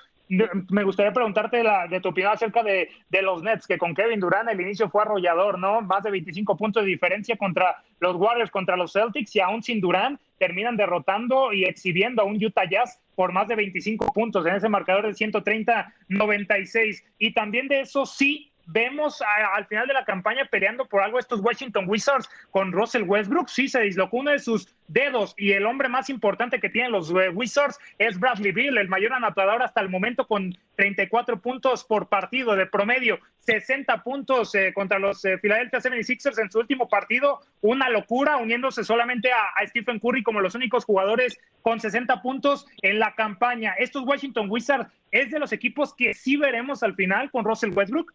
me 0.68 0.84
gustaría 0.84 1.12
preguntarte 1.12 1.64
la, 1.64 1.88
de 1.88 2.00
tu 2.00 2.10
opinión 2.10 2.32
acerca 2.32 2.62
de, 2.62 2.88
de, 3.08 3.22
los 3.22 3.42
Nets, 3.42 3.66
que 3.66 3.78
con 3.78 3.94
Kevin 3.94 4.20
Durant 4.20 4.48
el 4.48 4.60
inicio 4.60 4.88
fue 4.88 5.02
arrollador, 5.02 5.58
¿no? 5.58 5.80
Más 5.80 6.04
de 6.04 6.12
25 6.12 6.56
puntos 6.56 6.84
de 6.84 6.88
diferencia 6.88 7.36
contra 7.36 7.82
los 7.98 8.14
Warriors, 8.14 8.50
contra 8.50 8.76
los 8.76 8.92
Celtics, 8.92 9.34
y 9.34 9.40
aún 9.40 9.60
sin 9.62 9.80
Durant 9.80 10.20
terminan 10.38 10.76
derrotando 10.76 11.52
y 11.52 11.64
exhibiendo 11.64 12.22
a 12.22 12.26
un 12.26 12.42
Utah 12.42 12.68
Jazz 12.68 13.00
por 13.16 13.32
más 13.32 13.48
de 13.48 13.56
25 13.56 14.12
puntos 14.12 14.46
en 14.46 14.54
ese 14.54 14.68
marcador 14.68 15.06
de 15.06 15.14
130-96. 15.14 17.02
Y 17.18 17.34
también 17.34 17.66
de 17.66 17.80
eso 17.80 18.06
sí 18.06 18.49
vemos 18.72 19.22
al 19.54 19.66
final 19.66 19.86
de 19.86 19.94
la 19.94 20.04
campaña 20.04 20.44
peleando 20.50 20.86
por 20.86 21.02
algo 21.02 21.18
estos 21.18 21.40
Washington 21.40 21.84
Wizards 21.88 22.28
con 22.50 22.72
Russell 22.72 23.02
Westbrook. 23.02 23.48
Sí, 23.48 23.68
se 23.68 23.80
dislocó 23.80 24.18
uno 24.18 24.30
de 24.30 24.38
sus 24.38 24.74
dedos 24.88 25.34
y 25.36 25.52
el 25.52 25.66
hombre 25.66 25.88
más 25.88 26.10
importante 26.10 26.60
que 26.60 26.68
tienen 26.68 26.92
los 26.92 27.10
eh, 27.10 27.28
Wizards 27.30 27.78
es 27.98 28.18
Bradley 28.18 28.52
Bill, 28.52 28.78
el 28.78 28.88
mayor 28.88 29.12
anotador 29.12 29.62
hasta 29.62 29.80
el 29.80 29.88
momento 29.88 30.26
con 30.26 30.56
34 30.76 31.40
puntos 31.40 31.84
por 31.84 32.08
partido 32.08 32.56
de 32.56 32.66
promedio, 32.66 33.18
60 33.40 34.02
puntos 34.02 34.54
eh, 34.54 34.72
contra 34.74 34.98
los 34.98 35.24
eh, 35.24 35.38
Philadelphia 35.38 35.80
76ers 35.80 36.40
en 36.40 36.50
su 36.50 36.58
último 36.58 36.88
partido, 36.88 37.40
una 37.60 37.88
locura, 37.88 38.36
uniéndose 38.36 38.84
solamente 38.84 39.30
a 39.32 39.66
Stephen 39.66 39.98
Curry 39.98 40.22
como 40.22 40.40
los 40.40 40.54
únicos 40.54 40.84
jugadores 40.84 41.38
con 41.62 41.80
60 41.80 42.22
puntos 42.22 42.66
en 42.82 42.98
la 42.98 43.14
campaña. 43.14 43.74
Estos 43.78 44.04
Washington 44.04 44.46
Wizards 44.48 44.90
es 45.10 45.30
de 45.30 45.38
los 45.38 45.52
equipos 45.52 45.94
que 45.94 46.14
sí 46.14 46.36
veremos 46.36 46.82
al 46.82 46.94
final 46.94 47.30
con 47.30 47.44
Russell 47.44 47.72
Westbrook. 47.74 48.12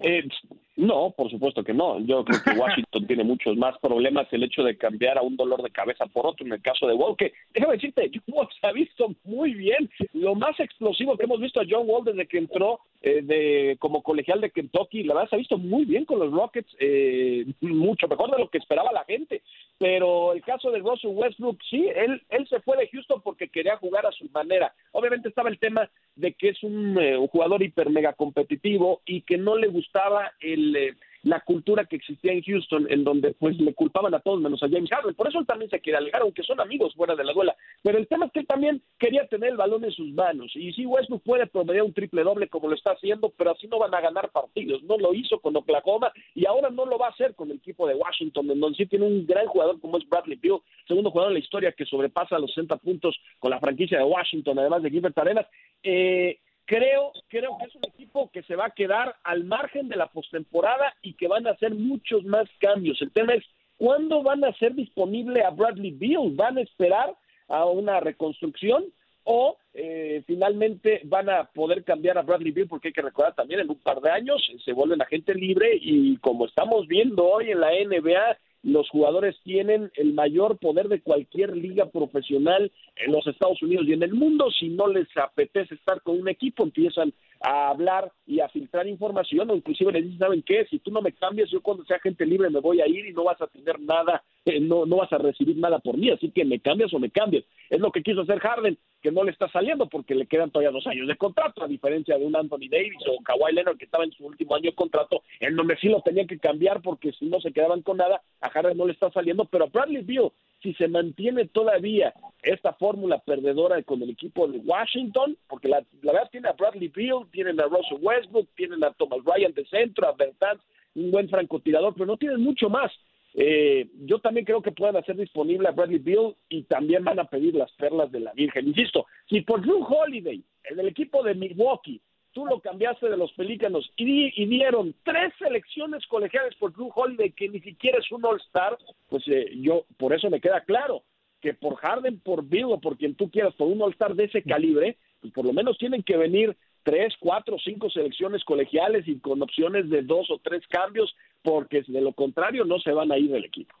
Eh, 0.00 0.28
no, 0.76 1.14
por 1.16 1.30
supuesto 1.30 1.64
que 1.64 1.72
no. 1.72 1.98
Yo 2.00 2.24
creo 2.24 2.40
que 2.42 2.50
Washington 2.60 3.06
tiene 3.06 3.24
muchos 3.24 3.56
más 3.56 3.78
problemas 3.78 4.26
el 4.30 4.44
hecho 4.44 4.62
de 4.62 4.76
cambiar 4.76 5.16
a 5.16 5.22
un 5.22 5.36
dolor 5.36 5.62
de 5.62 5.70
cabeza 5.70 6.06
por 6.06 6.26
otro 6.26 6.44
en 6.44 6.52
el 6.52 6.60
caso 6.60 6.86
de 6.86 6.94
Wall, 6.94 7.16
que 7.16 7.32
déjame 7.54 7.74
decirte, 7.74 8.10
John 8.12 8.22
Wall 8.36 8.48
se 8.60 8.66
ha 8.66 8.72
visto 8.72 9.14
muy 9.24 9.54
bien. 9.54 9.90
Lo 10.12 10.34
más 10.34 10.58
explosivo 10.60 11.16
que 11.16 11.24
hemos 11.24 11.40
visto 11.40 11.60
a 11.60 11.66
John 11.68 11.88
Wall 11.88 12.04
desde 12.04 12.26
que 12.26 12.38
entró 12.38 12.80
eh, 13.00 13.22
de 13.22 13.76
como 13.78 14.02
colegial 14.02 14.40
de 14.40 14.50
Kentucky, 14.50 15.02
la 15.04 15.14
verdad 15.14 15.30
se 15.30 15.36
ha 15.36 15.38
visto 15.38 15.58
muy 15.58 15.84
bien 15.86 16.04
con 16.04 16.18
los 16.18 16.30
Rockets, 16.30 16.76
eh, 16.78 17.46
mucho 17.60 18.06
mejor 18.06 18.30
de 18.30 18.38
lo 18.38 18.50
que 18.50 18.58
esperaba 18.58 18.92
la 18.92 19.04
gente. 19.04 19.42
Pero 19.78 20.32
el 20.32 20.42
caso 20.42 20.70
de 20.70 20.80
Russell 20.80 21.10
Westbrook, 21.10 21.58
sí, 21.70 21.88
él, 21.94 22.22
él 22.28 22.46
se 22.48 22.60
fue 22.60 22.76
de 22.76 22.88
Houston 22.88 23.22
porque 23.22 23.48
quería 23.48 23.76
jugar 23.76 24.04
a 24.06 24.12
su 24.12 24.28
manera. 24.30 24.74
Obviamente 24.92 25.28
estaba 25.28 25.48
el 25.48 25.58
tema 25.58 25.90
de 26.16 26.32
que 26.32 26.50
es 26.50 26.62
un, 26.62 26.98
eh, 26.98 27.16
un 27.16 27.28
jugador 27.28 27.62
hiper 27.62 27.90
mega 27.90 28.14
competitivo 28.14 29.02
y 29.06 29.22
que 29.22 29.36
no 29.36 29.56
le 29.56 29.68
gustaba 29.68 30.32
el 30.40 30.65
eh, 30.74 30.96
la 31.26 31.40
cultura 31.40 31.84
que 31.84 31.96
existía 31.96 32.32
en 32.32 32.42
Houston, 32.42 32.86
en 32.88 33.02
donde 33.02 33.34
pues 33.34 33.58
le 33.58 33.74
culpaban 33.74 34.14
a 34.14 34.20
todos 34.20 34.40
menos 34.40 34.62
a 34.62 34.68
James 34.68 34.88
Harden. 34.88 35.14
Por 35.14 35.28
eso 35.28 35.40
él 35.40 35.46
también 35.46 35.68
se 35.68 35.80
quería 35.80 35.98
alejar, 35.98 36.22
aunque 36.22 36.44
son 36.44 36.60
amigos 36.60 36.94
fuera 36.94 37.16
de 37.16 37.24
la 37.24 37.32
duela. 37.32 37.56
Pero 37.82 37.98
el 37.98 38.06
tema 38.06 38.26
es 38.26 38.32
que 38.32 38.40
él 38.40 38.46
también 38.46 38.80
quería 38.96 39.26
tener 39.26 39.50
el 39.50 39.56
balón 39.56 39.84
en 39.84 39.90
sus 39.90 40.08
manos. 40.12 40.52
Y 40.54 40.72
sí, 40.72 40.86
Westbrook 40.86 41.24
puede 41.24 41.48
promediar 41.48 41.84
un 41.84 41.92
triple 41.92 42.22
doble 42.22 42.46
como 42.46 42.68
lo 42.68 42.76
está 42.76 42.92
haciendo, 42.92 43.32
pero 43.36 43.50
así 43.50 43.66
no 43.66 43.80
van 43.80 43.92
a 43.94 44.00
ganar 44.00 44.30
partidos. 44.30 44.84
No 44.84 44.98
lo 44.98 45.12
hizo 45.14 45.40
con 45.40 45.56
Oklahoma 45.56 46.12
y 46.32 46.46
ahora 46.46 46.70
no 46.70 46.86
lo 46.86 46.96
va 46.96 47.08
a 47.08 47.10
hacer 47.10 47.34
con 47.34 47.50
el 47.50 47.56
equipo 47.56 47.88
de 47.88 47.96
Washington, 47.96 48.48
en 48.48 48.60
donde 48.60 48.76
sí 48.76 48.86
tiene 48.86 49.06
un 49.06 49.26
gran 49.26 49.46
jugador 49.46 49.80
como 49.80 49.98
es 49.98 50.08
Bradley 50.08 50.38
Beal, 50.40 50.60
segundo 50.86 51.10
jugador 51.10 51.32
en 51.32 51.38
la 51.38 51.44
historia 51.44 51.72
que 51.72 51.86
sobrepasa 51.86 52.38
los 52.38 52.50
60 52.50 52.76
puntos 52.76 53.16
con 53.40 53.50
la 53.50 53.58
franquicia 53.58 53.98
de 53.98 54.04
Washington, 54.04 54.60
además 54.60 54.82
de 54.84 54.90
Gilbert 54.90 55.18
Arenas. 55.18 55.46
Eh, 55.82 56.38
creo, 56.66 57.12
creo 57.28 57.56
que 57.58 57.64
es 57.64 57.74
un 57.74 57.84
equipo 57.86 58.30
que 58.30 58.42
se 58.42 58.56
va 58.56 58.66
a 58.66 58.70
quedar 58.70 59.16
al 59.24 59.44
margen 59.44 59.88
de 59.88 59.96
la 59.96 60.08
postemporada 60.08 60.94
y 61.00 61.14
que 61.14 61.28
van 61.28 61.46
a 61.46 61.52
hacer 61.52 61.74
muchos 61.74 62.24
más 62.24 62.48
cambios. 62.58 63.00
El 63.00 63.12
tema 63.12 63.34
es 63.34 63.44
cuándo 63.78 64.22
van 64.22 64.44
a 64.44 64.52
ser 64.54 64.74
disponible 64.74 65.42
a 65.44 65.50
Bradley 65.50 65.92
Beal. 65.92 66.32
¿Van 66.32 66.58
a 66.58 66.62
esperar 66.62 67.14
a 67.48 67.64
una 67.64 68.00
reconstrucción 68.00 68.84
o 69.24 69.56
eh, 69.74 70.22
finalmente 70.26 71.00
van 71.04 71.30
a 71.30 71.44
poder 71.44 71.84
cambiar 71.84 72.18
a 72.18 72.22
Bradley 72.22 72.52
Beal? 72.52 72.68
Porque 72.68 72.88
hay 72.88 72.94
que 72.94 73.02
recordar 73.02 73.34
también 73.34 73.60
en 73.60 73.70
un 73.70 73.78
par 73.78 74.00
de 74.00 74.10
años 74.10 74.42
se 74.64 74.72
vuelven 74.72 75.00
agente 75.00 75.34
libre 75.34 75.78
y 75.80 76.16
como 76.18 76.46
estamos 76.46 76.86
viendo 76.88 77.24
hoy 77.24 77.52
en 77.52 77.60
la 77.60 77.70
NBA 77.70 78.38
los 78.62 78.88
jugadores 78.90 79.36
tienen 79.44 79.90
el 79.94 80.12
mayor 80.12 80.58
poder 80.58 80.88
de 80.88 81.00
cualquier 81.00 81.56
liga 81.56 81.86
profesional 81.86 82.72
en 82.96 83.12
los 83.12 83.26
Estados 83.26 83.62
Unidos 83.62 83.86
y 83.86 83.92
en 83.92 84.02
el 84.02 84.14
mundo. 84.14 84.50
Si 84.50 84.68
no 84.68 84.88
les 84.88 85.06
apetece 85.16 85.74
estar 85.74 86.02
con 86.02 86.20
un 86.20 86.28
equipo, 86.28 86.64
empiezan 86.64 87.12
a 87.40 87.68
hablar 87.68 88.10
y 88.26 88.40
a 88.40 88.48
filtrar 88.48 88.86
información 88.86 89.50
o 89.50 89.56
inclusive 89.56 89.92
les 89.92 90.04
dicen, 90.04 90.18
¿saben 90.18 90.42
qué? 90.42 90.66
Si 90.70 90.78
tú 90.78 90.90
no 90.90 91.02
me 91.02 91.12
cambias, 91.12 91.50
yo 91.50 91.60
cuando 91.60 91.84
sea 91.84 91.98
gente 92.00 92.26
libre 92.26 92.50
me 92.50 92.60
voy 92.60 92.80
a 92.80 92.88
ir 92.88 93.06
y 93.06 93.12
no 93.12 93.24
vas 93.24 93.40
a 93.40 93.46
tener 93.46 93.78
nada, 93.80 94.22
eh, 94.44 94.60
no, 94.60 94.86
no 94.86 94.96
vas 94.96 95.12
a 95.12 95.18
recibir 95.18 95.56
nada 95.56 95.78
por 95.78 95.96
mí, 95.96 96.10
así 96.10 96.30
que 96.30 96.44
me 96.44 96.60
cambias 96.60 96.92
o 96.94 96.98
me 96.98 97.10
cambias. 97.10 97.44
Es 97.70 97.80
lo 97.80 97.90
que 97.92 98.02
quiso 98.02 98.22
hacer 98.22 98.38
Harden, 98.40 98.78
que 99.06 99.12
no 99.12 99.22
le 99.22 99.30
está 99.30 99.48
saliendo 99.50 99.86
porque 99.86 100.16
le 100.16 100.26
quedan 100.26 100.50
todavía 100.50 100.72
dos 100.72 100.84
años 100.88 101.06
de 101.06 101.14
contrato, 101.14 101.62
a 101.62 101.68
diferencia 101.68 102.18
de 102.18 102.26
un 102.26 102.34
Anthony 102.34 102.66
Davis 102.68 102.98
o 103.06 103.22
Kawhi 103.22 103.52
Leonard 103.52 103.76
que 103.76 103.84
estaba 103.84 104.02
en 104.02 104.10
su 104.10 104.26
último 104.26 104.56
año 104.56 104.70
de 104.70 104.74
contrato, 104.74 105.22
en 105.38 105.54
donde 105.54 105.76
sí 105.76 105.86
lo 105.86 106.00
tenía 106.00 106.26
que 106.26 106.40
cambiar 106.40 106.82
porque 106.82 107.12
si 107.12 107.26
no 107.26 107.40
se 107.40 107.52
quedaban 107.52 107.82
con 107.82 107.98
nada, 107.98 108.20
a 108.40 108.50
Harden 108.50 108.76
no 108.76 108.84
le 108.84 108.94
está 108.94 109.08
saliendo, 109.12 109.44
pero 109.44 109.66
a 109.66 109.68
Bradley 109.68 110.02
Beal, 110.02 110.32
si 110.60 110.74
se 110.74 110.88
mantiene 110.88 111.46
todavía 111.46 112.14
esta 112.42 112.72
fórmula 112.72 113.20
perdedora 113.20 113.80
con 113.84 114.02
el 114.02 114.10
equipo 114.10 114.48
de 114.48 114.58
Washington, 114.58 115.36
porque 115.46 115.68
la, 115.68 115.84
verdad 116.02 116.28
tiene 116.32 116.48
a 116.48 116.54
Bradley 116.54 116.88
Beal, 116.88 117.28
tienen 117.30 117.60
a 117.60 117.66
Russell 117.66 117.98
Westbrook, 118.00 118.48
tienen 118.56 118.82
a 118.82 118.90
Thomas 118.90 119.20
Ryan 119.24 119.54
de 119.54 119.66
centro, 119.66 120.08
a 120.08 120.14
Bertans, 120.14 120.60
un 120.96 121.12
buen 121.12 121.28
francotirador, 121.28 121.94
pero 121.94 122.06
no 122.06 122.16
tienen 122.16 122.40
mucho 122.40 122.68
más. 122.68 122.90
Eh, 123.38 123.88
yo 124.06 124.18
también 124.18 124.46
creo 124.46 124.62
que 124.62 124.72
puedan 124.72 124.96
hacer 124.96 125.14
disponible 125.14 125.68
a 125.68 125.72
Bradley 125.72 125.98
Beal 125.98 126.34
y 126.48 126.62
también 126.62 127.04
van 127.04 127.18
a 127.18 127.26
pedir 127.26 127.54
las 127.54 127.70
perlas 127.72 128.10
de 128.10 128.20
la 128.20 128.32
Virgen. 128.32 128.66
Insisto, 128.66 129.04
si 129.28 129.42
por 129.42 129.60
Drew 129.60 129.84
Holiday, 129.84 130.42
el 130.64 130.88
equipo 130.88 131.22
de 131.22 131.34
Milwaukee, 131.34 132.00
tú 132.32 132.46
lo 132.46 132.60
cambiaste 132.60 133.10
de 133.10 133.16
los 133.18 133.30
Pelícanos 133.34 133.92
y, 133.94 134.42
y, 134.42 134.46
dieron 134.46 134.94
tres 135.04 135.34
selecciones 135.38 136.06
colegiales 136.06 136.54
por 136.54 136.72
Drew 136.72 136.90
Holiday 136.94 137.30
que 137.32 137.50
ni 137.50 137.60
siquiera 137.60 137.98
es 137.98 138.10
un 138.10 138.24
All-Star, 138.24 138.78
pues 139.10 139.22
eh, 139.28 139.50
yo, 139.56 139.84
por 139.98 140.14
eso 140.14 140.30
me 140.30 140.40
queda 140.40 140.62
claro 140.62 141.02
que 141.42 141.52
por 141.52 141.76
Harden, 141.76 142.20
por 142.20 142.42
Bill 142.42 142.64
o 142.64 142.80
por 142.80 142.96
quien 142.96 143.16
tú 143.16 143.30
quieras, 143.30 143.54
por 143.54 143.68
un 143.68 143.82
All-Star 143.82 144.14
de 144.14 144.24
ese 144.24 144.42
calibre, 144.42 144.96
pues 145.20 145.34
por 145.34 145.44
lo 145.44 145.52
menos 145.52 145.76
tienen 145.76 146.02
que 146.02 146.16
venir 146.16 146.56
tres, 146.86 147.14
cuatro, 147.18 147.56
cinco 147.58 147.90
selecciones 147.90 148.44
colegiales 148.44 149.08
y 149.08 149.18
con 149.18 149.42
opciones 149.42 149.90
de 149.90 150.02
dos 150.02 150.30
o 150.30 150.38
tres 150.38 150.62
cambios, 150.68 151.16
porque 151.42 151.82
de 151.84 152.00
lo 152.00 152.12
contrario 152.12 152.64
no 152.64 152.78
se 152.78 152.92
van 152.92 153.10
a 153.10 153.18
ir 153.18 153.28
del 153.28 153.44
equipo. 153.44 153.74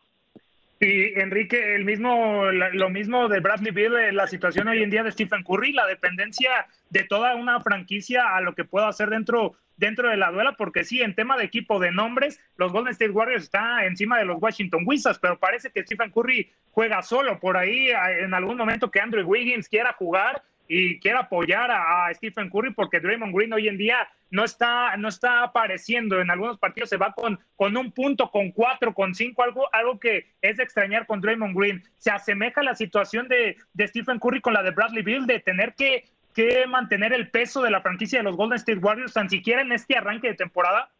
Y 0.80 1.18
Enrique, 1.20 1.76
el 1.76 1.84
mismo, 1.84 2.50
lo 2.50 2.90
mismo 2.90 3.28
de 3.28 3.38
Bradley 3.38 3.70
Beal, 3.70 4.14
la 4.14 4.26
situación 4.26 4.66
hoy 4.66 4.82
en 4.82 4.90
día 4.90 5.04
de 5.04 5.12
Stephen 5.12 5.44
Curry, 5.44 5.72
la 5.72 5.86
dependencia 5.86 6.66
de 6.90 7.04
toda 7.04 7.36
una 7.36 7.60
franquicia 7.60 8.36
a 8.36 8.40
lo 8.40 8.56
que 8.56 8.64
pueda 8.64 8.88
hacer 8.88 9.08
dentro, 9.08 9.54
dentro 9.76 10.10
de 10.10 10.16
la 10.16 10.32
duela, 10.32 10.56
porque 10.58 10.82
sí, 10.82 11.00
en 11.00 11.14
tema 11.14 11.38
de 11.38 11.44
equipo 11.44 11.78
de 11.78 11.92
nombres, 11.92 12.40
los 12.56 12.72
Golden 12.72 12.90
State 12.90 13.12
Warriors 13.12 13.44
está 13.44 13.86
encima 13.86 14.18
de 14.18 14.24
los 14.24 14.42
Washington 14.42 14.82
Wizards, 14.84 15.20
pero 15.20 15.38
parece 15.38 15.70
que 15.70 15.84
Stephen 15.84 16.10
Curry 16.10 16.50
juega 16.72 17.02
solo 17.02 17.38
por 17.38 17.56
ahí, 17.56 17.90
en 18.18 18.34
algún 18.34 18.56
momento 18.56 18.90
que 18.90 19.00
Andrew 19.00 19.24
Wiggins 19.24 19.68
quiera 19.68 19.92
jugar, 19.92 20.42
y 20.68 20.98
quiere 21.00 21.18
apoyar 21.18 21.70
a, 21.70 22.12
Stephen 22.14 22.50
Curry 22.50 22.72
porque 22.72 23.00
Draymond 23.00 23.34
Green 23.34 23.52
hoy 23.52 23.68
en 23.68 23.76
día 23.76 24.08
no 24.30 24.44
está, 24.44 24.96
no 24.96 25.08
está 25.08 25.42
apareciendo. 25.42 26.20
En 26.20 26.30
algunos 26.30 26.58
partidos 26.58 26.88
se 26.88 26.96
va 26.96 27.12
con, 27.12 27.38
con 27.54 27.76
un 27.76 27.92
punto, 27.92 28.30
con 28.30 28.50
cuatro, 28.52 28.92
con 28.94 29.14
cinco, 29.14 29.42
algo, 29.42 29.72
algo 29.72 29.98
que 29.98 30.26
es 30.42 30.56
de 30.56 30.62
extrañar 30.62 31.06
con 31.06 31.20
Draymond 31.20 31.56
Green. 31.56 31.82
Se 31.98 32.10
asemeja 32.10 32.62
la 32.62 32.74
situación 32.74 33.28
de, 33.28 33.56
de 33.74 33.88
Stephen 33.88 34.18
Curry 34.18 34.40
con 34.40 34.54
la 34.54 34.62
de 34.62 34.70
Bradley 34.72 35.02
Bill 35.02 35.26
de 35.26 35.40
tener 35.40 35.74
que, 35.74 36.04
que 36.34 36.66
mantener 36.66 37.12
el 37.12 37.30
peso 37.30 37.62
de 37.62 37.70
la 37.70 37.80
franquicia 37.80 38.18
de 38.18 38.24
los 38.24 38.36
Golden 38.36 38.56
State 38.56 38.78
Warriors 38.78 39.14
tan 39.14 39.30
siquiera 39.30 39.62
en 39.62 39.72
este 39.72 39.96
arranque 39.96 40.28
de 40.28 40.34
temporada. 40.34 40.90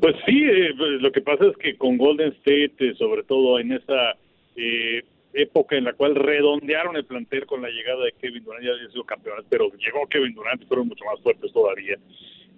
Pues 0.00 0.14
sí, 0.26 0.44
eh, 0.44 0.72
lo 0.74 1.10
que 1.10 1.20
pasa 1.20 1.46
es 1.46 1.56
que 1.56 1.76
con 1.76 1.98
Golden 1.98 2.32
State, 2.32 2.74
eh, 2.78 2.94
sobre 2.96 3.24
todo 3.24 3.58
en 3.58 3.72
esa 3.72 4.14
eh, 4.56 5.02
época 5.38 5.76
en 5.76 5.84
la 5.84 5.92
cual 5.92 6.14
redondearon 6.14 6.96
el 6.96 7.04
plantel 7.04 7.46
con 7.46 7.62
la 7.62 7.70
llegada 7.70 8.04
de 8.04 8.12
Kevin 8.12 8.44
Durant, 8.44 8.64
ya 8.64 8.72
había 8.72 8.90
sido 8.90 9.04
campeones, 9.04 9.44
pero 9.48 9.70
llegó 9.72 10.06
Kevin 10.08 10.34
Durant 10.34 10.62
y 10.62 10.66
fueron 10.66 10.88
mucho 10.88 11.04
más 11.04 11.20
fuertes 11.20 11.52
todavía. 11.52 11.96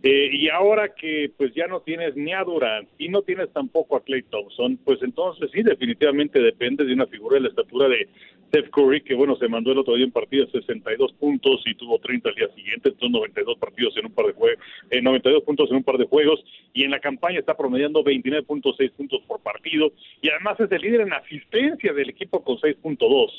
Eh, 0.02 0.30
y 0.32 0.48
ahora 0.48 0.94
que 0.94 1.30
pues 1.36 1.52
ya 1.54 1.66
no 1.66 1.80
tienes 1.80 2.16
ni 2.16 2.32
a 2.32 2.42
Durant 2.42 2.88
y 2.96 3.10
no 3.10 3.20
tienes 3.20 3.52
tampoco 3.52 3.96
a 3.96 4.02
Clay 4.02 4.22
Thompson, 4.22 4.78
pues 4.82 4.98
entonces 5.02 5.50
sí, 5.52 5.62
definitivamente 5.62 6.40
depende 6.40 6.86
de 6.86 6.94
una 6.94 7.06
figura 7.06 7.34
de 7.34 7.42
la 7.42 7.48
estatura 7.48 7.86
de 7.86 8.08
Steph 8.48 8.70
Curry, 8.70 9.02
que 9.02 9.14
bueno, 9.14 9.36
se 9.36 9.46
mandó 9.46 9.72
el 9.72 9.78
otro 9.78 9.94
día 9.94 10.06
en 10.06 10.10
partido 10.10 10.46
62 10.46 11.12
puntos 11.12 11.62
y 11.66 11.74
tuvo 11.74 11.98
30 11.98 12.30
al 12.30 12.34
día 12.34 12.48
siguiente, 12.54 12.88
entonces 12.88 13.10
92 13.10 13.58
partidos 13.58 13.96
en 13.98 14.06
un 14.06 14.12
par 14.12 14.26
de 14.26 14.32
juegos, 14.32 14.58
eh, 14.90 15.02
92 15.02 15.42
puntos 15.44 15.70
en 15.70 15.76
un 15.76 15.84
par 15.84 15.98
de 15.98 16.06
juegos, 16.06 16.42
y 16.72 16.84
en 16.84 16.90
la 16.90 16.98
campaña 16.98 17.38
está 17.38 17.54
promediando 17.54 18.02
29.6 18.02 18.92
puntos 18.92 19.20
por 19.28 19.40
partido, 19.40 19.92
y 20.22 20.30
además 20.30 20.58
es 20.60 20.72
el 20.72 20.80
líder 20.80 21.02
en 21.02 21.12
asistencia 21.12 21.92
del 21.92 22.08
equipo 22.08 22.42
con 22.42 22.56
6.2. 22.56 23.30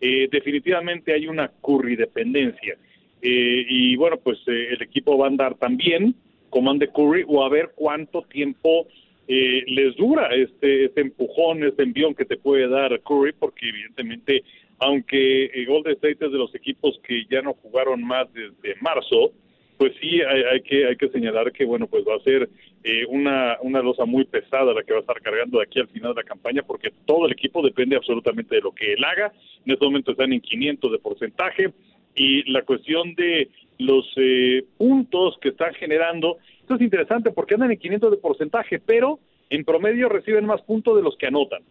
Eh, 0.00 0.28
definitivamente 0.30 1.12
hay 1.12 1.26
una 1.26 1.48
Curry 1.60 1.96
dependencia. 1.96 2.78
Eh, 3.22 3.66
y 3.68 3.96
bueno, 3.96 4.16
pues 4.18 4.38
eh, 4.46 4.68
el 4.70 4.82
equipo 4.82 5.18
va 5.18 5.26
a 5.26 5.28
andar 5.28 5.56
también, 5.56 6.14
comande 6.50 6.88
Curry, 6.88 7.24
o 7.26 7.44
a 7.44 7.48
ver 7.48 7.72
cuánto 7.74 8.22
tiempo 8.22 8.86
eh, 9.26 9.64
les 9.66 9.94
dura 9.96 10.28
este, 10.34 10.86
este 10.86 11.02
empujón, 11.02 11.62
este 11.62 11.82
envión 11.82 12.14
que 12.14 12.24
te 12.24 12.38
puede 12.38 12.66
dar 12.66 12.98
Curry, 13.02 13.32
porque 13.38 13.68
evidentemente, 13.68 14.42
aunque 14.78 15.44
eh, 15.46 15.66
Golden 15.66 15.92
State 15.94 16.24
es 16.24 16.32
de 16.32 16.38
los 16.38 16.54
equipos 16.54 16.98
que 17.06 17.26
ya 17.30 17.42
no 17.42 17.52
jugaron 17.54 18.02
más 18.02 18.32
desde 18.32 18.80
marzo, 18.80 19.32
pues 19.76 19.92
sí 20.00 20.20
hay, 20.22 20.42
hay 20.42 20.60
que 20.62 20.86
hay 20.86 20.96
que 20.96 21.08
señalar 21.10 21.52
que 21.52 21.64
bueno 21.64 21.86
pues 21.86 22.04
va 22.04 22.16
a 22.16 22.24
ser 22.24 22.48
eh, 22.82 23.06
una 23.08 23.58
una 23.62 23.80
losa 23.80 24.04
muy 24.06 24.24
pesada 24.24 24.74
la 24.74 24.82
que 24.82 24.92
va 24.92 24.98
a 24.98 25.02
estar 25.02 25.20
cargando 25.20 25.58
de 25.58 25.64
aquí 25.64 25.78
al 25.78 25.86
final 25.86 26.14
de 26.14 26.22
la 26.22 26.28
campaña 26.28 26.62
porque 26.62 26.92
todo 27.06 27.26
el 27.26 27.32
equipo 27.32 27.62
depende 27.62 27.94
absolutamente 27.94 28.56
de 28.56 28.60
lo 28.60 28.72
que 28.72 28.94
él 28.94 29.04
haga. 29.04 29.32
En 29.64 29.72
este 29.72 29.84
momento 29.84 30.10
están 30.12 30.32
en 30.32 30.40
500 30.40 30.90
de 30.90 30.98
porcentaje 30.98 31.72
y 32.18 32.50
la 32.50 32.62
cuestión 32.62 33.14
de 33.14 33.48
los 33.78 34.04
eh, 34.16 34.64
puntos 34.76 35.38
que 35.40 35.50
están 35.50 35.72
generando. 35.74 36.38
Esto 36.60 36.74
es 36.74 36.80
interesante 36.80 37.30
porque 37.30 37.54
andan 37.54 37.70
en 37.70 37.78
500 37.78 38.10
de 38.10 38.16
porcentaje, 38.16 38.80
pero 38.80 39.20
en 39.50 39.64
promedio 39.64 40.08
reciben 40.08 40.44
más 40.44 40.60
puntos 40.62 40.96
de 40.96 41.02
los 41.02 41.16
que 41.16 41.28
anotan. 41.28 41.62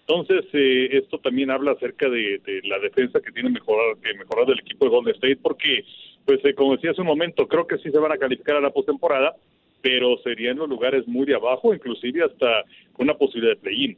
Entonces, 0.00 0.44
eh, 0.54 0.88
esto 0.92 1.18
también 1.18 1.50
habla 1.50 1.72
acerca 1.72 2.08
de, 2.08 2.40
la 2.64 2.78
defensa 2.80 3.20
que 3.20 3.30
tiene 3.30 3.50
mejorar, 3.50 3.96
que 4.02 4.18
mejorar 4.18 4.46
del 4.46 4.58
equipo 4.58 4.86
de 4.86 4.90
Golden 4.90 5.14
State, 5.14 5.38
porque, 5.40 5.84
pues, 6.24 6.44
eh, 6.44 6.54
como 6.54 6.74
decía 6.74 6.90
hace 6.90 7.02
un 7.02 7.06
momento, 7.06 7.46
creo 7.46 7.66
que 7.66 7.78
sí 7.78 7.90
se 7.90 7.98
van 7.98 8.10
a 8.10 8.16
calificar 8.18 8.56
a 8.56 8.60
la 8.60 8.70
postemporada, 8.70 9.36
pero 9.82 10.18
serían 10.24 10.56
los 10.56 10.68
lugares 10.68 11.06
muy 11.06 11.26
de 11.26 11.36
abajo, 11.36 11.72
inclusive 11.72 12.24
hasta 12.24 12.64
una 12.98 13.14
posibilidad 13.14 13.54
de 13.54 13.60
play-in. 13.60 13.96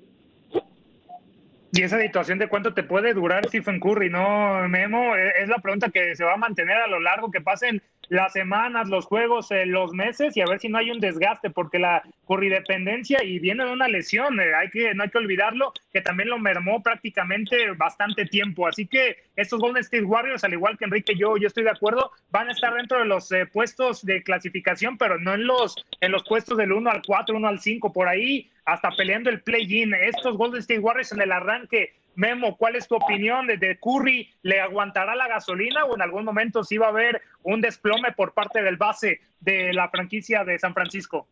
Y 1.75 1.83
esa 1.83 1.99
situación 1.99 2.39
de 2.39 2.49
cuánto 2.49 2.75
te 2.75 2.83
puede 2.83 3.15
durar 3.15 3.47
Stephen 3.49 3.81
Curry, 3.81 4.11
¿no, 4.11 4.69
Memo? 4.69 5.17
E, 5.17 5.43
es 5.43 5.49
la 5.49 5.57
pregunta 5.57 5.89
que 5.89 6.15
se 6.15 6.23
va 6.23 6.35
a 6.35 6.37
mantener 6.37 6.77
a 6.77 6.87
lo 6.87 7.01
largo, 7.01 7.31
que 7.31 7.41
pasen 7.41 7.81
las 8.11 8.35
semanas, 8.35 8.91
los 8.91 9.07
juegos, 9.07 9.51
eh, 9.53 9.65
los 9.65 9.95
meses 9.95 10.37
y 10.37 10.43
a 10.43 10.45
ver 10.45 10.61
si 10.61 10.69
no 10.69 10.77
hay 10.77 10.91
un 10.91 11.01
desgaste, 11.01 11.49
porque 11.49 11.79
la 11.79 12.03
corridependencia 12.27 13.25
y 13.25 13.39
viene 13.39 13.65
de 13.65 13.73
una 13.73 13.89
lesión, 13.89 14.39
eh, 14.39 14.55
hay 14.55 14.69
que, 14.69 14.93
no 14.95 15.03
hay 15.03 15.09
que 15.09 15.17
olvidarlo, 15.17 15.73
que 15.91 16.03
también 16.03 16.29
lo 16.29 16.39
mermó 16.39 16.83
prácticamente 16.83 17.71
bastante 17.71 18.27
tiempo. 18.27 18.69
Así 18.69 18.87
que 18.87 19.17
estos 19.37 19.61
Golden 19.61 19.83
State 19.83 20.05
Warriors, 20.05 20.45
al 20.45 20.53
igual 20.53 20.77
que 20.77 20.85
Enrique, 20.85 21.15
yo, 21.17 21.37
yo 21.37 21.47
estoy 21.47 21.65
de 21.65 21.71
acuerdo, 21.71 22.11
van 22.31 22.49
a 22.49 22.53
estar 22.53 22.75
dentro 22.75 22.99
de 22.99 23.07
los 23.07 23.31
eh, 23.33 23.47
puestos 23.47 24.05
de 24.05 24.23
clasificación, 24.23 24.99
pero 24.99 25.19
no 25.19 25.35
en 25.35 25.47
los, 25.47 25.75
en 26.01 26.13
los 26.13 26.25
puestos 26.25 26.59
del 26.59 26.73
1 26.73 26.91
al 26.91 27.03
4, 27.07 27.37
1 27.37 27.49
al 27.49 27.61
5, 27.61 27.93
por 27.93 28.09
ahí 28.09 28.51
hasta 28.65 28.91
peleando 28.91 29.31
el 29.31 29.41
play-in. 29.43 29.95
Estos 29.95 30.37
Golden 30.37 30.61
State 30.61 30.81
Warriors 30.81 31.13
en 31.13 31.23
el 31.23 31.33
arranque 31.33 31.95
Memo, 32.15 32.57
¿cuál 32.57 32.77
es 32.77 32.87
tu 32.89 32.97
opinión 32.97 33.47
de, 33.47 33.79
Curry? 33.81 34.29
¿Le 34.43 34.61
aguantará 34.61 35.15
la 35.15 35.29
gasolina 35.29 35.85
o 35.85 35.95
en 35.95 36.03
algún 36.03 36.25
momento 36.25 36.63
sí 36.63 36.77
va 36.77 36.87
a 36.87 36.91
haber 36.91 37.23
un 37.43 37.61
desplome 37.61 38.13
por 38.13 38.35
parte 38.35 38.63
del 38.63 38.77
base 38.77 39.21
de 39.41 39.73
la 39.73 39.89
franquicia 39.89 40.45
de 40.45 40.59
San 40.59 40.75
Francisco? 40.75 41.27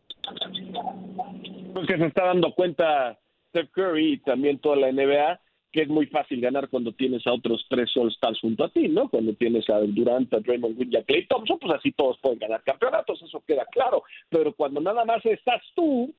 Pues 1.73 1.87
que 1.87 1.97
se 1.97 2.05
está 2.05 2.25
dando 2.25 2.53
cuenta 2.53 3.19
Steph 3.49 3.69
Curry 3.71 4.13
y 4.13 4.17
también 4.19 4.59
toda 4.59 4.77
la 4.77 4.91
NBA 4.91 5.39
que 5.71 5.83
es 5.83 5.87
muy 5.87 6.05
fácil 6.07 6.41
ganar 6.41 6.69
cuando 6.69 6.91
tienes 6.91 7.25
a 7.25 7.33
otros 7.33 7.65
tres 7.69 7.95
All-Stars 7.95 8.39
junto 8.41 8.65
a 8.65 8.69
ti, 8.69 8.87
¿no? 8.87 9.09
Cuando 9.09 9.33
tienes 9.33 9.69
a 9.69 9.79
Durant, 9.79 10.33
a 10.33 10.39
Draymond 10.39 10.77
Green 10.77 10.93
y 10.93 10.97
a 10.97 11.03
Clay 11.03 11.25
Thompson, 11.27 11.59
pues 11.59 11.73
así 11.73 11.91
todos 11.93 12.17
pueden 12.19 12.39
ganar 12.39 12.61
campeonatos, 12.63 13.21
eso 13.21 13.43
queda 13.47 13.65
claro. 13.71 14.03
Pero 14.29 14.53
cuando 14.53 14.81
nada 14.81 15.05
más 15.05 15.25
estás 15.25 15.61
tú, 15.75 16.13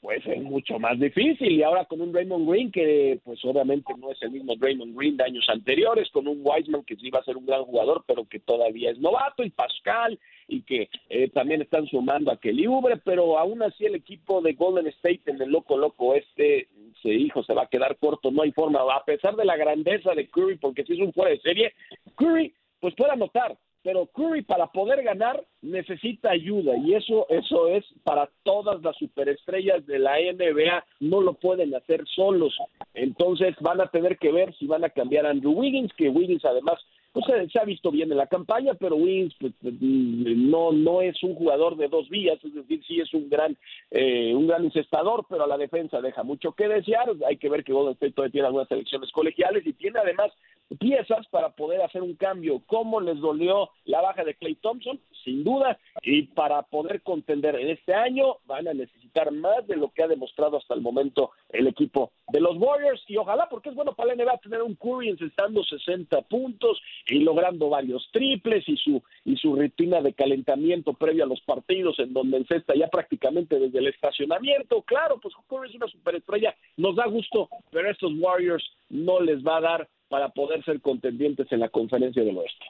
pues 0.00 0.24
es 0.26 0.42
mucho 0.42 0.78
más 0.78 0.98
difícil. 1.00 1.52
Y 1.52 1.62
ahora 1.62 1.84
con 1.84 2.00
un 2.00 2.12
Raymond 2.12 2.48
Green 2.48 2.70
que 2.70 3.20
pues 3.24 3.44
obviamente 3.44 3.92
no 3.98 4.10
es 4.10 4.22
el 4.22 4.30
mismo 4.30 4.54
Raymond 4.58 4.96
Green 4.96 5.16
de 5.16 5.24
años 5.24 5.44
anteriores, 5.48 6.10
con 6.10 6.28
un 6.28 6.42
Wiseman 6.44 6.84
que 6.84 6.96
sí 6.96 7.10
va 7.10 7.20
a 7.20 7.24
ser 7.24 7.36
un 7.36 7.46
gran 7.46 7.64
jugador, 7.64 8.04
pero 8.06 8.24
que 8.24 8.38
todavía 8.38 8.90
es 8.90 8.98
novato, 8.98 9.42
y 9.42 9.50
Pascal, 9.50 10.18
y 10.48 10.62
que 10.62 10.88
eh, 11.08 11.28
también 11.30 11.62
están 11.62 11.86
sumando 11.86 12.30
a 12.30 12.38
Kelly 12.38 12.68
Ubre, 12.68 12.98
pero 12.98 13.38
aún 13.38 13.62
así 13.62 13.84
el 13.84 13.96
equipo 13.96 14.40
de 14.42 14.52
Golden 14.52 14.86
State 14.88 15.22
en 15.26 15.42
el 15.42 15.50
loco 15.50 15.76
loco 15.76 16.14
este, 16.14 16.68
se 17.06 17.14
hijo, 17.14 17.42
se 17.44 17.54
va 17.54 17.62
a 17.62 17.68
quedar 17.68 17.96
corto, 17.98 18.30
no 18.30 18.42
hay 18.42 18.52
forma, 18.52 18.80
a 18.80 19.04
pesar 19.04 19.36
de 19.36 19.44
la 19.44 19.56
grandeza 19.56 20.12
de 20.12 20.28
Curry, 20.28 20.58
porque 20.58 20.84
si 20.84 20.94
es 20.94 20.98
un 20.98 21.12
fuera 21.12 21.30
de 21.30 21.40
serie, 21.40 21.72
Curry 22.16 22.52
pues 22.80 22.94
puede 22.94 23.12
anotar, 23.12 23.56
pero 23.82 24.06
Curry 24.06 24.42
para 24.42 24.66
poder 24.66 25.02
ganar 25.04 25.44
necesita 25.62 26.30
ayuda 26.30 26.76
y 26.76 26.94
eso 26.94 27.26
eso 27.28 27.68
es 27.68 27.84
para 28.02 28.28
todas 28.42 28.82
las 28.82 28.96
superestrellas 28.96 29.86
de 29.86 30.00
la 30.00 30.16
NBA 30.18 30.84
no 31.00 31.20
lo 31.20 31.34
pueden 31.34 31.74
hacer 31.74 32.04
solos. 32.14 32.56
Entonces 32.94 33.54
van 33.60 33.80
a 33.80 33.86
tener 33.86 34.18
que 34.18 34.32
ver 34.32 34.54
si 34.56 34.66
van 34.66 34.84
a 34.84 34.90
cambiar 34.90 35.26
a 35.26 35.30
Andrew 35.30 35.52
Wiggins 35.52 35.92
que 35.94 36.08
Wiggins 36.08 36.44
además 36.44 36.80
pues 37.16 37.50
se 37.50 37.58
ha 37.58 37.64
visto 37.64 37.90
bien 37.90 38.12
en 38.12 38.18
la 38.18 38.26
campaña, 38.26 38.74
pero 38.74 38.96
Wins 38.96 39.34
pues, 39.40 39.54
no 39.62 40.72
no 40.72 41.00
es 41.00 41.22
un 41.22 41.34
jugador 41.34 41.76
de 41.76 41.88
dos 41.88 42.10
vías, 42.10 42.38
es 42.44 42.52
decir, 42.52 42.84
sí 42.86 43.00
es 43.00 43.14
un 43.14 43.30
gran 43.30 43.56
eh, 43.90 44.34
un 44.34 44.46
gran 44.46 44.66
incestador, 44.66 45.24
pero 45.26 45.44
a 45.44 45.46
la 45.46 45.56
defensa 45.56 46.02
deja 46.02 46.22
mucho 46.24 46.52
que 46.52 46.68
desear. 46.68 47.10
Hay 47.26 47.38
que 47.38 47.48
ver 47.48 47.64
que 47.64 47.72
Golden 47.72 47.94
State 47.94 48.12
todavía 48.12 48.32
tiene 48.32 48.46
algunas 48.48 48.68
selecciones 48.68 49.10
colegiales 49.12 49.66
y 49.66 49.72
tiene 49.72 49.98
además 49.98 50.30
piezas 50.78 51.26
para 51.28 51.50
poder 51.50 51.80
hacer 51.80 52.02
un 52.02 52.16
cambio. 52.16 52.60
¿Cómo 52.66 53.00
les 53.00 53.18
dolió 53.18 53.70
la 53.84 54.02
baja 54.02 54.24
de 54.24 54.34
Clay 54.34 54.56
Thompson? 54.56 55.00
Sin 55.24 55.42
duda, 55.42 55.78
y 56.02 56.22
para 56.22 56.62
poder 56.62 57.02
contender 57.02 57.56
en 57.56 57.70
este 57.70 57.94
año 57.94 58.36
van 58.46 58.68
a 58.68 58.74
necesitar 58.74 59.32
más 59.32 59.66
de 59.66 59.76
lo 59.76 59.88
que 59.88 60.02
ha 60.02 60.08
demostrado 60.08 60.56
hasta 60.56 60.74
el 60.74 60.82
momento 60.82 61.30
el 61.48 61.66
equipo 61.66 62.12
de 62.28 62.40
los 62.40 62.56
Warriors 62.56 63.02
y 63.08 63.16
ojalá 63.16 63.48
porque 63.48 63.70
es 63.70 63.74
bueno 63.74 63.94
para 63.94 64.14
la 64.14 64.24
NBA 64.24 64.38
tener 64.38 64.62
un 64.62 64.74
Curry 64.74 65.08
encestando 65.08 65.64
60 65.64 66.22
puntos 66.22 66.80
y 67.06 67.20
logrando 67.20 67.68
varios 67.68 68.08
triples 68.12 68.68
y 68.68 68.76
su 68.76 69.02
y 69.24 69.36
su 69.36 69.54
rutina 69.54 70.00
de 70.00 70.12
calentamiento 70.12 70.92
previo 70.94 71.24
a 71.24 71.28
los 71.28 71.40
partidos 71.40 71.98
en 71.98 72.12
donde 72.12 72.38
encesta 72.38 72.74
ya 72.74 72.88
prácticamente 72.88 73.58
desde 73.58 73.78
el 73.78 73.88
estacionamiento. 73.88 74.82
Claro, 74.82 75.18
pues 75.20 75.34
Curry 75.48 75.68
es 75.68 75.74
una 75.74 75.88
superestrella, 75.88 76.54
nos 76.76 76.96
da 76.96 77.06
gusto, 77.06 77.48
pero 77.70 77.88
a 77.88 77.92
estos 77.92 78.12
Warriors 78.18 78.64
no 78.88 79.20
les 79.20 79.44
va 79.44 79.58
a 79.58 79.60
dar 79.60 79.88
para 80.08 80.28
poder 80.30 80.64
ser 80.64 80.80
contendientes 80.80 81.50
en 81.50 81.60
la 81.60 81.68
conferencia 81.68 82.22
del 82.22 82.38
oeste. 82.38 82.66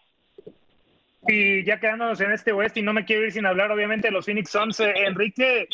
Y 1.29 1.65
ya 1.65 1.81
quedándonos 1.81 2.21
en 2.21 2.33
este 2.33 2.53
oeste, 2.53 2.81
y 2.81 2.83
no 2.83 2.93
me 2.93 3.05
quiero 3.05 3.25
ir 3.25 3.33
sin 3.33 3.47
hablar 3.47 3.71
obviamente 3.73 4.09
de 4.09 4.13
los 4.13 4.25
Phoenix 4.25 4.51
Suns, 4.51 4.79
eh, 4.81 4.93
Enrique, 5.07 5.69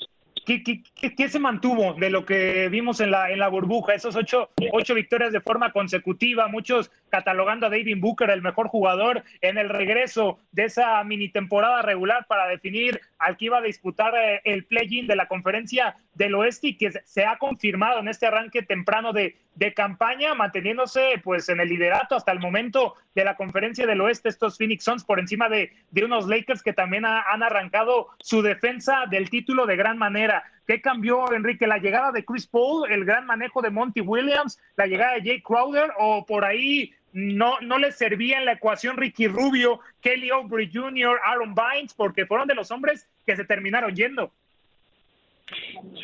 ¿Qué, 0.45 0.83
qué, 1.17 1.29
se 1.29 1.39
mantuvo 1.39 1.95
de 1.95 2.11
lo 2.11 2.27
que 2.27 2.69
vimos 2.69 3.01
en 3.01 3.13
la, 3.13 3.31
en 3.31 3.39
la 3.39 3.49
burbuja? 3.49 3.95
Esos 3.95 4.17
ocho, 4.17 4.51
ocho 4.73 4.95
victorias 4.95 5.33
de 5.33 5.41
forma 5.41 5.71
consecutiva, 5.71 6.49
muchos 6.49 6.91
catalogando 7.13 7.67
a 7.67 7.69
David 7.69 7.99
Booker 8.01 8.31
el 8.31 8.41
mejor 8.41 8.69
jugador 8.69 9.23
en 9.43 9.59
el 9.59 9.69
regreso 9.69 10.39
de 10.51 10.65
esa 10.65 11.05
mini 11.05 11.29
temporada 11.29 11.83
regular 11.83 12.25
para 12.27 12.49
definir 12.49 13.03
al 13.19 13.37
que 13.37 13.45
iba 13.45 13.59
a 13.59 13.63
disputar 13.63 14.15
eh, 14.17 14.41
el 14.45 14.65
play-in 14.65 15.07
de 15.07 15.15
la 15.15 15.29
conferencia 15.29 15.95
del 16.15 16.35
oeste 16.35 16.69
y 16.69 16.77
que 16.79 16.91
se 17.05 17.27
ha 17.27 17.37
confirmado 17.37 18.01
en 18.01 18.09
este 18.09 18.27
arranque 18.27 18.63
temprano 18.63 19.13
de, 19.13 19.37
de 19.57 19.75
campaña, 19.75 20.35
manteniéndose 20.35 21.21
pues 21.23 21.51
en 21.51 21.61
el 21.61 21.69
liderato 21.69 22.17
hasta 22.17 22.33
el 22.33 22.41
momento 22.41 22.95
de 23.15 23.25
la 23.25 23.37
conferencia 23.37 23.87
del 23.87 24.01
oeste, 24.01 24.31
estos 24.31 24.57
Phoenix 24.57 24.85
Suns 24.85 25.05
por 25.05 25.21
encima 25.21 25.51
de, 25.51 25.71
de 25.91 26.05
unos 26.07 26.27
Lakers 26.27 26.63
que 26.63 26.73
también 26.73 27.05
han 27.05 27.43
arrancado 27.43 28.09
su 28.21 28.41
defensa 28.41 29.05
del 29.11 29.29
título 29.29 29.67
de 29.67 29.77
gran 29.77 29.99
manera. 29.99 30.45
¿Qué 30.67 30.81
cambió, 30.81 31.33
Enrique? 31.33 31.67
¿La 31.67 31.79
llegada 31.79 32.13
de 32.13 32.25
Chris 32.25 32.47
Paul, 32.47 32.91
el 32.91 33.05
gran 33.05 33.27
manejo 33.27 33.61
de 33.63 33.71
Monty 33.71 34.01
Williams, 34.01 34.61
la 34.77 34.87
llegada 34.87 35.15
de 35.15 35.23
Jay 35.23 35.43
Crowder 35.43 35.91
o 35.99 36.25
por 36.25 36.45
ahí 36.45 36.95
no, 37.13 37.61
no 37.61 37.79
le 37.79 37.93
servía 37.93 38.39
en 38.39 38.45
la 38.45 38.53
ecuación 38.53 38.97
Ricky 38.97 39.27
Rubio, 39.29 39.81
Kelly 40.01 40.31
Oubre 40.31 40.69
Jr., 40.73 41.19
Aaron 41.25 41.55
Bynes, 41.55 41.95
porque 41.95 42.27
fueron 42.27 42.49
de 42.49 42.55
los 42.55 42.71
hombres 42.71 43.09
que 43.27 43.37
se 43.37 43.45
terminaron 43.45 43.95
yendo? 43.95 44.33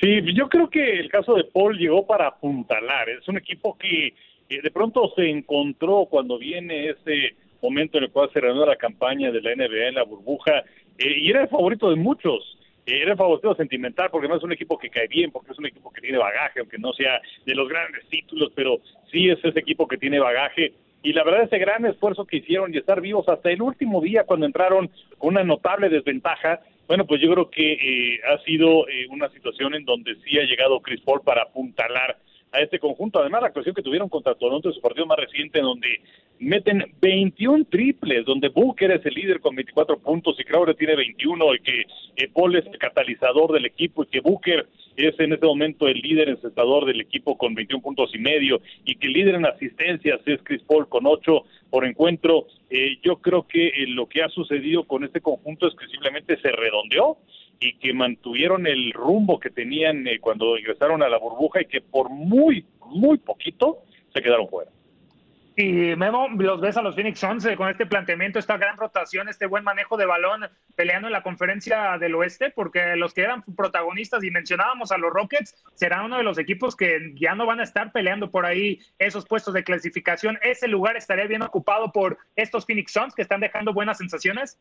Sí, 0.00 0.20
yo 0.34 0.48
creo 0.48 0.68
que 0.68 1.00
el 1.00 1.10
caso 1.10 1.34
de 1.34 1.44
Paul 1.44 1.78
llegó 1.78 2.06
para 2.06 2.26
apuntalar. 2.26 3.08
Es 3.08 3.26
un 3.28 3.38
equipo 3.38 3.76
que 3.78 4.14
de 4.48 4.70
pronto 4.70 5.12
se 5.14 5.28
encontró 5.28 6.06
cuando 6.10 6.38
viene 6.38 6.90
ese 6.90 7.36
momento 7.62 7.98
en 7.98 8.04
el 8.04 8.10
cual 8.10 8.30
se 8.32 8.40
reanudó 8.40 8.66
la 8.66 8.76
campaña 8.76 9.30
de 9.30 9.40
la 9.40 9.54
NBA 9.54 9.88
en 9.88 9.94
la 9.94 10.04
burbuja 10.04 10.64
eh, 10.98 11.18
y 11.20 11.30
era 11.30 11.42
el 11.42 11.48
favorito 11.48 11.90
de 11.90 11.96
muchos. 11.96 12.58
Eh, 12.86 13.02
era 13.02 13.12
el 13.12 13.18
favorito 13.18 13.54
sentimental 13.54 14.08
porque 14.10 14.28
no 14.28 14.36
es 14.36 14.42
un 14.42 14.52
equipo 14.52 14.78
que 14.78 14.90
cae 14.90 15.08
bien, 15.08 15.30
porque 15.30 15.52
es 15.52 15.58
un 15.58 15.66
equipo 15.66 15.92
que 15.92 16.00
tiene 16.00 16.18
bagaje, 16.18 16.60
aunque 16.60 16.78
no 16.78 16.92
sea 16.92 17.20
de 17.44 17.54
los 17.54 17.68
grandes 17.68 18.06
títulos, 18.08 18.52
pero 18.54 18.80
sí 19.10 19.28
es 19.28 19.38
ese 19.42 19.58
equipo 19.58 19.88
que 19.88 19.98
tiene 19.98 20.18
bagaje 20.18 20.72
y 21.02 21.12
la 21.12 21.24
verdad 21.24 21.44
ese 21.44 21.58
gran 21.58 21.86
esfuerzo 21.86 22.24
que 22.24 22.38
hicieron 22.38 22.74
y 22.74 22.78
estar 22.78 23.00
vivos 23.00 23.28
hasta 23.28 23.50
el 23.50 23.62
último 23.62 24.00
día 24.00 24.24
cuando 24.24 24.46
entraron 24.46 24.90
con 25.18 25.30
una 25.30 25.44
notable 25.44 25.88
desventaja, 25.88 26.60
bueno, 26.86 27.06
pues 27.06 27.20
yo 27.20 27.32
creo 27.32 27.50
que 27.50 27.72
eh, 27.72 28.20
ha 28.32 28.42
sido 28.44 28.88
eh, 28.88 29.06
una 29.10 29.28
situación 29.28 29.74
en 29.74 29.84
donde 29.84 30.16
sí 30.24 30.38
ha 30.38 30.44
llegado 30.44 30.80
Chris 30.80 31.00
Paul 31.02 31.20
para 31.22 31.42
apuntalar 31.42 32.16
a 32.52 32.60
este 32.60 32.78
conjunto. 32.78 33.20
Además, 33.20 33.42
la 33.42 33.48
actuación 33.48 33.74
que 33.74 33.82
tuvieron 33.82 34.08
contra 34.08 34.34
Toronto 34.34 34.68
en 34.68 34.74
su 34.74 34.80
partido 34.80 35.06
más 35.06 35.18
reciente, 35.18 35.58
en 35.58 35.64
donde 35.64 36.00
meten 36.38 36.84
21 37.00 37.66
triples, 37.70 38.24
donde 38.24 38.48
Booker 38.48 38.90
es 38.92 39.04
el 39.04 39.14
líder 39.14 39.40
con 39.40 39.56
24 39.56 39.98
puntos 39.98 40.38
y 40.38 40.44
Crowder 40.44 40.74
tiene 40.76 40.96
21, 40.96 41.54
y 41.54 41.60
que 41.60 41.84
Paul 42.32 42.56
es 42.56 42.66
el 42.66 42.78
catalizador 42.78 43.52
del 43.52 43.66
equipo 43.66 44.04
y 44.04 44.06
que 44.06 44.20
Booker 44.20 44.66
es 44.98 45.18
en 45.20 45.32
este 45.32 45.46
momento 45.46 45.86
el 45.86 46.00
líder 46.00 46.28
encestador 46.28 46.84
del 46.84 47.00
equipo 47.00 47.38
con 47.38 47.54
21 47.54 47.82
puntos 47.82 48.10
y 48.14 48.18
medio 48.18 48.60
y 48.84 48.96
que 48.96 49.06
el 49.06 49.12
líder 49.12 49.36
en 49.36 49.46
asistencias 49.46 50.20
es 50.26 50.40
Chris 50.42 50.62
Paul 50.62 50.88
con 50.88 51.06
8 51.06 51.44
por 51.70 51.86
encuentro. 51.86 52.46
Eh, 52.68 52.98
yo 53.02 53.16
creo 53.18 53.46
que 53.46 53.68
eh, 53.68 53.86
lo 53.86 54.06
que 54.06 54.22
ha 54.22 54.28
sucedido 54.28 54.84
con 54.84 55.04
este 55.04 55.20
conjunto 55.20 55.68
es 55.68 55.74
que 55.76 55.86
simplemente 55.86 56.36
se 56.40 56.50
redondeó 56.50 57.18
y 57.60 57.74
que 57.78 57.92
mantuvieron 57.92 58.66
el 58.66 58.92
rumbo 58.92 59.40
que 59.40 59.50
tenían 59.50 60.06
eh, 60.06 60.18
cuando 60.20 60.58
ingresaron 60.58 61.02
a 61.02 61.08
la 61.08 61.18
burbuja 61.18 61.62
y 61.62 61.66
que 61.66 61.80
por 61.80 62.08
muy, 62.10 62.64
muy 62.86 63.18
poquito 63.18 63.78
se 64.12 64.22
quedaron 64.22 64.48
fuera. 64.48 64.70
Y 65.60 65.96
Memo, 65.96 66.28
los 66.38 66.60
ves 66.60 66.76
a 66.76 66.82
los 66.82 66.94
Phoenix 66.94 67.18
Suns 67.18 67.44
eh, 67.44 67.56
con 67.56 67.68
este 67.68 67.84
planteamiento, 67.84 68.38
esta 68.38 68.56
gran 68.56 68.76
rotación, 68.76 69.28
este 69.28 69.46
buen 69.46 69.64
manejo 69.64 69.96
de 69.96 70.06
balón 70.06 70.42
peleando 70.76 71.08
en 71.08 71.12
la 71.12 71.24
conferencia 71.24 71.98
del 71.98 72.14
oeste, 72.14 72.52
porque 72.54 72.94
los 72.94 73.12
que 73.12 73.22
eran 73.22 73.42
protagonistas 73.42 74.22
y 74.22 74.30
mencionábamos 74.30 74.92
a 74.92 74.98
los 74.98 75.12
Rockets, 75.12 75.56
serán 75.74 76.04
uno 76.04 76.18
de 76.18 76.22
los 76.22 76.38
equipos 76.38 76.76
que 76.76 77.12
ya 77.16 77.34
no 77.34 77.44
van 77.44 77.58
a 77.58 77.64
estar 77.64 77.90
peleando 77.90 78.30
por 78.30 78.46
ahí 78.46 78.78
esos 79.00 79.26
puestos 79.26 79.52
de 79.52 79.64
clasificación. 79.64 80.38
¿Ese 80.42 80.68
lugar 80.68 80.96
estaría 80.96 81.26
bien 81.26 81.42
ocupado 81.42 81.90
por 81.90 82.18
estos 82.36 82.64
Phoenix 82.64 82.92
Suns 82.92 83.12
que 83.12 83.22
están 83.22 83.40
dejando 83.40 83.72
buenas 83.72 83.98
sensaciones? 83.98 84.60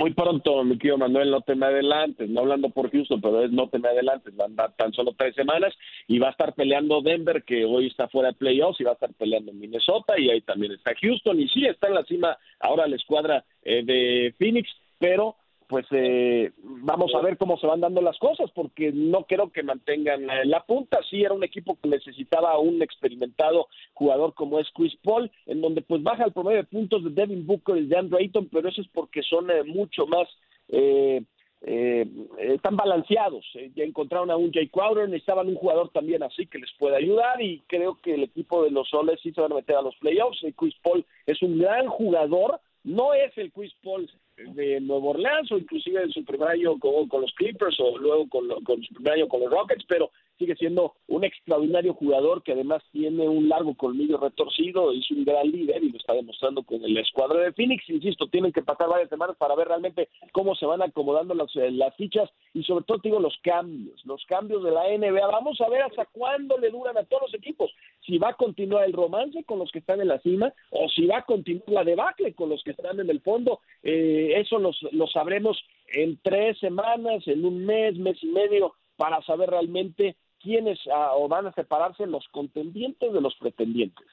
Muy 0.00 0.14
pronto, 0.14 0.64
mi 0.64 0.78
querido 0.78 0.96
Manuel, 0.96 1.30
no 1.30 1.42
te 1.42 1.54
me 1.54 1.66
adelantes, 1.66 2.26
no 2.30 2.40
hablando 2.40 2.70
por 2.70 2.90
Houston, 2.90 3.20
pero 3.20 3.44
es 3.44 3.52
no 3.52 3.68
te 3.68 3.78
me 3.78 3.90
adelantes, 3.90 4.34
van 4.34 4.58
a 4.58 4.70
tan 4.70 4.94
solo 4.94 5.12
tres 5.14 5.34
semanas 5.34 5.74
y 6.08 6.18
va 6.18 6.28
a 6.28 6.30
estar 6.30 6.54
peleando 6.54 7.02
Denver, 7.02 7.44
que 7.44 7.66
hoy 7.66 7.88
está 7.88 8.08
fuera 8.08 8.30
de 8.30 8.38
playoffs, 8.38 8.80
y 8.80 8.84
va 8.84 8.92
a 8.92 8.94
estar 8.94 9.12
peleando 9.12 9.52
Minnesota, 9.52 10.18
y 10.18 10.30
ahí 10.30 10.40
también 10.40 10.72
está 10.72 10.94
Houston, 11.02 11.38
y 11.38 11.48
sí, 11.48 11.66
está 11.66 11.88
en 11.88 11.94
la 11.96 12.04
cima 12.04 12.38
ahora 12.60 12.88
la 12.88 12.96
escuadra 12.96 13.44
eh, 13.62 13.82
de 13.84 14.34
Phoenix, 14.38 14.70
pero 14.98 15.36
pues 15.70 15.86
eh, 15.92 16.50
vamos 16.62 17.12
a 17.14 17.22
ver 17.22 17.38
cómo 17.38 17.56
se 17.56 17.66
van 17.68 17.80
dando 17.80 18.02
las 18.02 18.18
cosas, 18.18 18.50
porque 18.52 18.90
no 18.92 19.24
creo 19.24 19.52
que 19.52 19.62
mantengan 19.62 20.28
eh, 20.28 20.44
la 20.44 20.64
punta. 20.66 20.98
Sí, 21.08 21.22
era 21.22 21.32
un 21.32 21.44
equipo 21.44 21.78
que 21.80 21.88
necesitaba 21.88 22.58
un 22.58 22.82
experimentado 22.82 23.68
jugador 23.94 24.34
como 24.34 24.58
es 24.58 24.68
Chris 24.74 24.96
Paul, 25.04 25.30
en 25.46 25.60
donde 25.60 25.82
pues 25.82 26.02
baja 26.02 26.24
el 26.24 26.32
promedio 26.32 26.58
de 26.58 26.64
puntos 26.64 27.04
de 27.04 27.10
Devin 27.10 27.46
Booker 27.46 27.76
y 27.76 27.86
de 27.86 27.96
Andrew 27.96 28.18
Ayton, 28.18 28.48
pero 28.50 28.68
eso 28.68 28.80
es 28.82 28.88
porque 28.88 29.22
son 29.22 29.48
eh, 29.50 29.62
mucho 29.62 30.06
más... 30.06 30.28
Eh, 30.68 31.22
eh, 31.62 32.06
están 32.38 32.74
balanceados. 32.74 33.44
ya 33.74 33.84
encontraron 33.84 34.30
a 34.30 34.36
un 34.36 34.50
Jay 34.50 34.68
Crowder, 34.68 35.08
necesitaban 35.08 35.46
un 35.46 35.56
jugador 35.56 35.90
también 35.90 36.22
así 36.22 36.46
que 36.46 36.58
les 36.58 36.72
pueda 36.78 36.96
ayudar 36.96 37.40
y 37.42 37.62
creo 37.66 37.98
que 38.02 38.14
el 38.14 38.22
equipo 38.22 38.64
de 38.64 38.70
los 38.70 38.88
Soles 38.88 39.20
sí 39.22 39.30
se 39.32 39.42
van 39.42 39.52
a 39.52 39.56
meter 39.56 39.76
a 39.76 39.82
los 39.82 39.94
playoffs. 39.96 40.40
Chris 40.56 40.74
Paul 40.82 41.04
es 41.26 41.42
un 41.42 41.58
gran 41.58 41.86
jugador, 41.86 42.60
no 42.82 43.12
es 43.12 43.36
el 43.36 43.52
Chris 43.52 43.74
Paul 43.82 44.10
de 44.54 44.80
Nuevo 44.80 45.10
Orleans 45.10 45.50
o 45.52 45.58
inclusive 45.58 46.02
en 46.02 46.10
su 46.10 46.24
primer 46.24 46.48
año 46.48 46.78
con, 46.78 47.20
los 47.20 47.32
Clippers 47.34 47.78
o 47.80 47.98
luego 47.98 48.28
con, 48.28 48.48
con, 48.64 48.82
su 48.82 48.94
primer 48.94 49.14
año 49.14 49.28
con 49.28 49.40
los 49.40 49.50
Rockets, 49.50 49.84
pero 49.88 50.10
sigue 50.40 50.56
siendo 50.56 50.94
un 51.06 51.22
extraordinario 51.22 51.92
jugador 51.92 52.42
que 52.42 52.52
además 52.52 52.82
tiene 52.92 53.28
un 53.28 53.50
largo 53.50 53.74
colmillo 53.74 54.16
retorcido, 54.16 54.90
es 54.90 55.08
un 55.10 55.26
gran 55.26 55.46
líder 55.50 55.84
y 55.84 55.90
lo 55.90 55.98
está 55.98 56.14
demostrando 56.14 56.62
con 56.62 56.82
el 56.82 56.96
escuadrón 56.96 57.44
de 57.44 57.52
Phoenix. 57.52 57.88
Insisto, 57.90 58.26
tienen 58.26 58.50
que 58.50 58.62
pasar 58.62 58.88
varias 58.88 59.10
semanas 59.10 59.36
para 59.36 59.54
ver 59.54 59.68
realmente 59.68 60.08
cómo 60.32 60.54
se 60.54 60.64
van 60.64 60.80
acomodando 60.80 61.34
las, 61.34 61.54
eh, 61.56 61.70
las 61.70 61.94
fichas 61.96 62.30
y 62.54 62.62
sobre 62.62 62.84
todo, 62.86 62.98
digo, 63.04 63.20
los 63.20 63.36
cambios, 63.42 64.02
los 64.06 64.24
cambios 64.24 64.64
de 64.64 64.70
la 64.70 64.88
NBA. 64.88 65.26
Vamos 65.26 65.60
a 65.60 65.68
ver 65.68 65.82
hasta 65.82 66.06
cuándo 66.06 66.56
le 66.56 66.70
duran 66.70 66.96
a 66.96 67.04
todos 67.04 67.24
los 67.24 67.34
equipos. 67.34 67.70
Si 68.06 68.16
va 68.16 68.30
a 68.30 68.34
continuar 68.34 68.86
el 68.86 68.94
romance 68.94 69.44
con 69.44 69.58
los 69.58 69.70
que 69.70 69.80
están 69.80 70.00
en 70.00 70.08
la 70.08 70.20
cima 70.20 70.52
o 70.70 70.88
si 70.88 71.06
va 71.06 71.18
a 71.18 71.24
continuar 71.24 71.68
la 71.68 71.84
debacle 71.84 72.32
con 72.32 72.48
los 72.48 72.62
que 72.64 72.70
están 72.70 72.98
en 72.98 73.10
el 73.10 73.20
fondo. 73.20 73.60
Eh, 73.82 74.32
eso 74.36 74.58
lo 74.58 75.06
sabremos 75.08 75.62
en 75.92 76.18
tres 76.22 76.58
semanas, 76.58 77.26
en 77.26 77.44
un 77.44 77.66
mes, 77.66 77.96
mes 77.98 78.16
y 78.22 78.26
medio, 78.28 78.74
para 78.96 79.22
saber 79.22 79.50
realmente 79.50 80.16
quiénes 80.42 80.78
ah, 80.92 81.12
o 81.14 81.28
van 81.28 81.46
a 81.46 81.52
separarse 81.52 82.06
los 82.06 82.26
contendientes 82.28 83.12
de 83.12 83.20
los 83.20 83.34
pretendientes. 83.36 84.06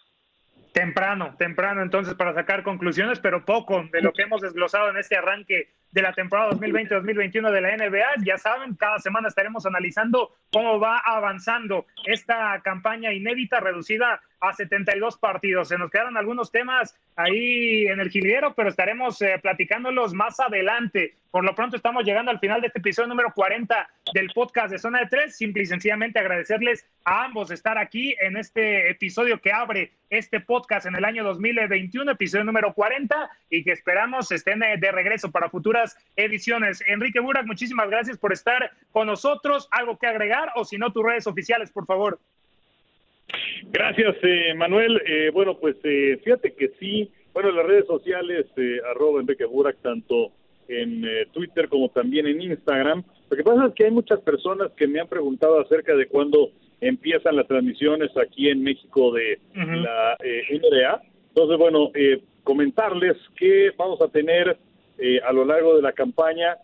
Temprano, 0.74 1.36
temprano 1.38 1.82
entonces 1.82 2.14
para 2.14 2.34
sacar 2.34 2.64
conclusiones, 2.64 3.20
pero 3.20 3.46
poco 3.46 3.84
de 3.92 4.02
lo 4.02 4.14
que 4.14 4.24
hemos 4.24 4.42
desglosado 4.42 4.90
en 4.90 4.98
este 4.98 5.16
arranque 5.16 5.74
de 5.92 6.02
la 6.02 6.14
temporada 6.14 6.52
2020-2021 6.52 7.52
de 7.52 7.62
la 7.62 7.78
NBA. 7.78 8.24
Ya 8.26 8.38
saben, 8.38 8.76
cada 8.76 9.00
semana 9.00 9.28
estaremos 9.28 9.66
analizando 9.66 10.36
cómo 10.52 10.80
va 10.80 11.00
avanzando 11.00 11.86
esta 12.06 12.62
campaña 12.62 13.14
inédita 13.14 13.60
reducida 13.60 14.22
a 14.40 14.54
72 14.54 15.18
partidos. 15.18 15.70
Se 15.70 15.78
nos 15.78 15.90
quedaron 15.90 16.18
algunos 16.18 16.52
temas 16.52 16.96
ahí 17.16 17.88
en 17.88 18.00
el 18.00 18.10
gilguero, 18.10 18.54
pero 18.54 18.70
estaremos 18.70 19.22
eh, 19.22 19.40
platicándolos 19.42 20.14
más 20.14 20.40
adelante. 20.40 21.16
Por 21.32 21.44
lo 21.44 21.56
pronto 21.56 21.76
estamos 21.76 22.04
llegando 22.06 22.32
al 22.32 22.40
final 22.40 22.62
de 22.62 22.68
este 22.68 22.80
episodio 22.80 23.10
número 23.10 23.32
40 23.34 23.90
del 24.14 24.30
podcast 24.34 24.72
de 24.72 24.80
Zona 24.80 25.00
de 25.00 25.08
Tres. 25.08 25.38
Simple 25.38 25.64
y 25.64 25.66
sencillamente 25.66 26.20
agradecerles 26.20 26.86
a 27.04 27.26
ambos 27.26 27.52
estar 27.52 27.78
aquí 27.78 28.16
en 28.22 28.38
este 28.38 28.90
episodio 28.90 29.42
que 29.42 29.52
abre 29.52 29.92
este 30.10 30.40
podcast 30.40 30.86
en 30.86 30.96
el 30.96 31.04
año 31.04 31.24
2021, 31.24 32.12
episodio 32.12 32.46
número 32.46 32.74
40, 32.74 33.30
y 33.50 33.64
que 33.64 33.72
esperamos 33.72 34.32
estén 34.32 34.64
eh, 34.64 34.78
de 34.78 34.92
regreso 34.92 35.32
para 35.32 35.50
futuras 35.50 35.77
ediciones. 36.16 36.84
Enrique 36.88 37.20
Burak, 37.20 37.46
muchísimas 37.46 37.90
gracias 37.90 38.18
por 38.18 38.34
estar 38.34 38.72
con 38.92 39.08
nosotros. 39.08 39.68
¿Algo 39.72 39.98
que 39.98 40.08
agregar 40.08 40.52
o 40.56 40.66
si 40.66 40.78
no 40.78 40.92
tus 40.92 41.04
redes 41.04 41.28
oficiales, 41.28 41.72
por 41.72 41.86
favor? 41.86 42.20
Gracias, 43.72 44.16
eh, 44.24 44.54
Manuel. 44.56 45.02
Eh, 45.06 45.30
bueno, 45.34 45.58
pues 45.58 45.76
eh, 45.84 46.20
fíjate 46.24 46.54
que 46.54 46.70
sí, 46.80 47.12
bueno, 47.34 47.52
las 47.52 47.66
redes 47.66 47.86
sociales, 47.86 48.46
arroba 48.90 49.22
Enrique 49.22 49.46
Burak, 49.46 49.78
tanto 49.82 50.32
en 50.68 51.06
Twitter 51.32 51.70
como 51.70 51.90
también 51.90 52.28
en 52.28 52.42
Instagram. 52.42 53.04
Lo 53.30 53.38
que 53.38 53.44
pasa 53.44 53.68
es 53.68 53.74
que 53.74 53.86
hay 53.86 53.92
muchas 53.92 54.20
personas 54.22 54.72
que 54.74 54.88
me 54.88 55.00
han 55.00 55.08
preguntado 55.08 55.60
acerca 55.62 55.96
de 55.96 56.08
cuándo 56.08 56.52
empiezan 56.82 57.36
las 57.38 57.48
transmisiones 57.48 58.10
aquí 58.18 58.50
en 58.50 58.64
México 58.64 59.14
de 59.14 59.40
la 59.54 60.18
NBA. 60.20 61.02
Entonces, 61.30 61.58
bueno, 61.58 61.92
comentarles 62.44 63.16
que 63.38 63.72
vamos 63.78 64.02
a 64.02 64.10
tener 64.10 64.58
a 65.24 65.32
lo 65.32 65.46
largo 65.46 65.76
de 65.76 65.82
la 65.82 65.94
campaña 65.94 66.58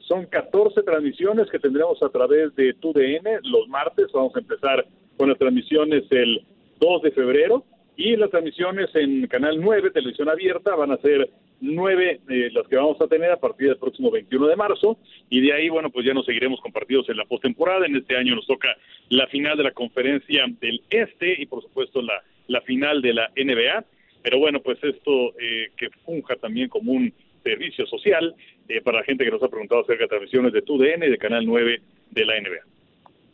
son 0.00 0.26
14 0.26 0.82
transmisiones 0.82 1.50
que 1.50 1.58
tendremos 1.58 2.02
a 2.02 2.08
través 2.08 2.54
de 2.56 2.74
TUDN 2.74 3.40
los 3.42 3.68
martes. 3.68 4.06
Vamos 4.12 4.34
a 4.36 4.38
empezar 4.38 4.86
con 5.16 5.28
las 5.28 5.38
transmisiones 5.38 6.04
el 6.10 6.44
2 6.80 7.02
de 7.02 7.10
febrero 7.10 7.64
y 7.96 8.14
las 8.16 8.30
transmisiones 8.30 8.94
en 8.94 9.26
Canal 9.26 9.58
9, 9.60 9.90
Televisión 9.90 10.28
Abierta, 10.28 10.74
van 10.74 10.92
a 10.92 10.98
ser 10.98 11.30
nueve 11.60 12.20
eh, 12.28 12.50
las 12.52 12.68
que 12.68 12.76
vamos 12.76 13.00
a 13.00 13.06
tener 13.06 13.30
a 13.30 13.38
partir 13.38 13.68
del 13.68 13.78
próximo 13.78 14.10
21 14.10 14.46
de 14.48 14.56
marzo 14.56 14.98
y 15.30 15.40
de 15.40 15.54
ahí, 15.54 15.70
bueno, 15.70 15.88
pues 15.88 16.04
ya 16.04 16.12
nos 16.12 16.26
seguiremos 16.26 16.60
con 16.60 16.72
partidos 16.72 17.08
en 17.08 17.16
la 17.16 17.24
postemporada. 17.24 17.86
En 17.86 17.96
este 17.96 18.14
año 18.16 18.34
nos 18.34 18.46
toca 18.46 18.68
la 19.08 19.26
final 19.28 19.56
de 19.56 19.64
la 19.64 19.70
conferencia 19.70 20.44
del 20.60 20.82
Este 20.90 21.40
y 21.40 21.46
por 21.46 21.62
supuesto 21.62 22.02
la, 22.02 22.22
la 22.48 22.60
final 22.60 23.00
de 23.00 23.14
la 23.14 23.30
NBA. 23.34 23.84
Pero 24.26 24.40
bueno, 24.40 24.58
pues 24.58 24.82
esto 24.82 25.38
eh, 25.38 25.70
que 25.76 25.88
funja 26.04 26.34
también 26.34 26.68
como 26.68 26.90
un 26.90 27.14
servicio 27.44 27.86
social 27.86 28.34
eh, 28.68 28.80
para 28.80 28.98
la 28.98 29.04
gente 29.04 29.24
que 29.24 29.30
nos 29.30 29.40
ha 29.40 29.48
preguntado 29.48 29.82
acerca 29.82 30.02
de 30.02 30.08
transmisiones 30.08 30.52
de 30.52 30.62
TUDN 30.62 31.04
y 31.04 31.10
de 31.10 31.16
Canal 31.16 31.46
9 31.46 31.80
de 32.10 32.24
la 32.24 32.40
NBA. 32.40 32.66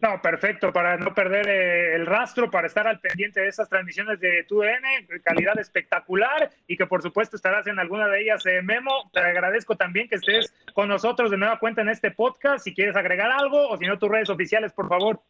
No, 0.03 0.21
perfecto, 0.21 0.71
para 0.71 0.99
no 0.99 1.15
perder 1.15 1.49
eh, 1.49 1.95
el 1.95 2.05
rastro, 2.05 2.51
para 2.51 2.67
estar 2.67 2.87
al 2.87 3.01
pendiente 3.01 3.41
de 3.41 3.49
esas 3.49 3.71
transmisiones 3.71 4.21
de 4.21 4.45
TUDN, 4.47 5.07
calidad 5.25 5.59
espectacular 5.59 6.51
y 6.69 6.77
que 6.77 6.85
por 6.85 7.01
supuesto 7.01 7.37
estarás 7.37 7.67
en 7.69 7.79
alguna 7.79 8.09
de 8.09 8.21
ellas, 8.21 8.45
eh, 8.45 8.61
Memo. 8.61 9.09
Te 9.15 9.21
agradezco 9.21 9.77
también 9.77 10.11
que 10.11 10.17
estés 10.17 10.53
con 10.75 10.91
nosotros 10.91 11.31
de 11.31 11.39
nueva 11.39 11.59
cuenta 11.59 11.81
en 11.81 11.89
este 11.89 12.11
podcast. 12.11 12.65
Si 12.65 12.75
quieres 12.75 12.97
agregar 12.97 13.31
algo 13.33 13.67
o 13.67 13.79
si 13.79 13.87
no, 13.87 13.99
tus 13.99 14.11
redes 14.11 14.29
oficiales, 14.29 14.75
por 14.75 14.91
favor. 14.91 15.21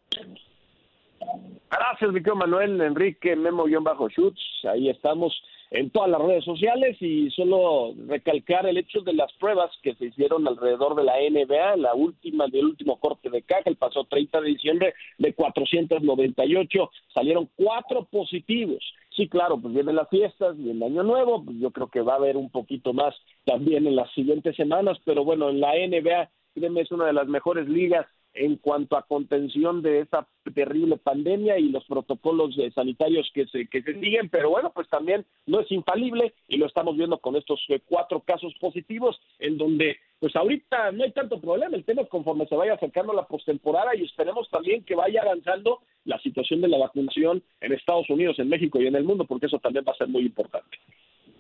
Gracias, 1.71 2.11
mi 2.11 2.21
Manuel, 2.21 2.81
Enrique, 2.81 3.37
Memo-Shoots. 3.37 4.65
Ahí 4.69 4.91
estamos 4.91 5.33
en 5.73 5.89
todas 5.89 6.11
las 6.11 6.21
redes 6.21 6.45
sociales 6.45 6.97
y 7.01 7.31
solo 7.31 7.95
recalcar 8.07 8.67
el 8.67 8.77
hecho 8.77 9.01
de 9.01 9.15
las 9.15 9.33
pruebas 9.35 9.71
que 9.83 9.95
se 9.95 10.07
hicieron 10.07 10.47
alrededor 10.47 10.95
de 10.95 11.05
la 11.05 11.15
NBA, 11.19 11.77
la 11.77 11.95
última 11.95 12.47
del 12.49 12.67
último 12.67 13.01
corte 13.01 13.31
de 13.31 13.43
caja, 13.43 13.63
el 13.65 13.77
pasado 13.77 14.05
30 14.05 14.43
de 14.43 14.49
diciembre 14.49 14.95
de 15.17 15.33
498, 15.33 16.91
salieron 17.15 17.49
cuatro 17.57 18.05
positivos. 18.05 18.83
Sí, 19.17 19.29
claro, 19.29 19.59
pues 19.59 19.73
vienen 19.73 19.97
las 19.97 20.11
fiestas 20.11 20.57
y 20.59 20.71
el 20.71 20.83
año 20.83 21.03
nuevo, 21.03 21.43
pues 21.43 21.57
yo 21.59 21.71
creo 21.71 21.89
que 21.89 22.03
va 22.03 22.15
a 22.15 22.17
haber 22.17 22.37
un 22.37 22.51
poquito 22.51 22.93
más 22.93 23.15
también 23.45 23.87
en 23.87 23.97
las 23.97 24.13
siguientes 24.13 24.55
semanas, 24.57 24.99
pero 25.07 25.25
bueno, 25.25 25.49
en 25.49 25.61
la 25.61 25.73
NBA, 25.73 26.31
créeme, 26.55 26.83
es 26.83 26.93
una 26.93 27.07
de 27.07 27.15
las 27.15 27.29
mejores 27.29 27.67
ligas 27.67 28.07
en 28.35 28.57
cuanto 28.57 28.97
a 28.97 29.07
contención 29.07 29.83
de 29.83 30.01
esta 30.01 30.27
terrible 30.55 30.97
pandemia 30.97 31.59
y 31.59 31.69
los 31.69 31.85
protocolos 31.85 32.57
eh, 32.59 32.71
sanitarios 32.75 33.31
que 33.35 33.47
se, 33.47 33.67
que 33.69 33.83
se 33.83 33.99
siguen, 34.01 34.29
pero 34.29 34.51
bueno, 34.51 34.71
pues 34.75 34.89
también 34.89 35.25
no 35.47 35.61
es 35.61 35.71
infalible 35.71 36.35
y 36.49 36.57
lo 36.57 36.67
estamos 36.67 36.97
viendo 36.97 37.19
con 37.19 37.37
estos 37.37 37.63
eh, 37.69 37.81
cuatro 37.85 38.21
casos 38.21 38.55
positivos 38.61 39.21
en 39.39 39.59
donde 39.59 39.97
pues 40.19 40.35
ahorita 40.37 40.93
no 40.93 41.05
hay 41.05 41.13
tanto 41.13 41.41
problema, 41.41 41.77
el 41.77 41.85
tema 41.85 42.03
es 42.03 42.09
conforme 42.09 42.47
se 42.47 42.57
vaya 42.57 42.75
acercando 42.75 43.13
la 43.13 43.27
postemporada 43.27 43.95
y 43.95 44.05
esperemos 44.05 44.49
también 44.51 44.85
que 44.85 44.95
vaya 44.95 45.23
avanzando 45.23 45.81
la 46.05 46.19
situación 46.21 46.61
de 46.61 46.69
la 46.69 46.79
vacunación 46.79 47.43
en 47.61 47.73
Estados 47.73 48.09
Unidos, 48.09 48.39
en 48.39 48.49
México 48.49 48.81
y 48.81 48.87
en 48.87 48.97
el 48.97 49.05
mundo, 49.05 49.25
porque 49.25 49.47
eso 49.47 49.59
también 49.59 49.85
va 49.87 49.93
a 49.93 49.97
ser 49.97 50.09
muy 50.09 50.23
importante 50.23 50.79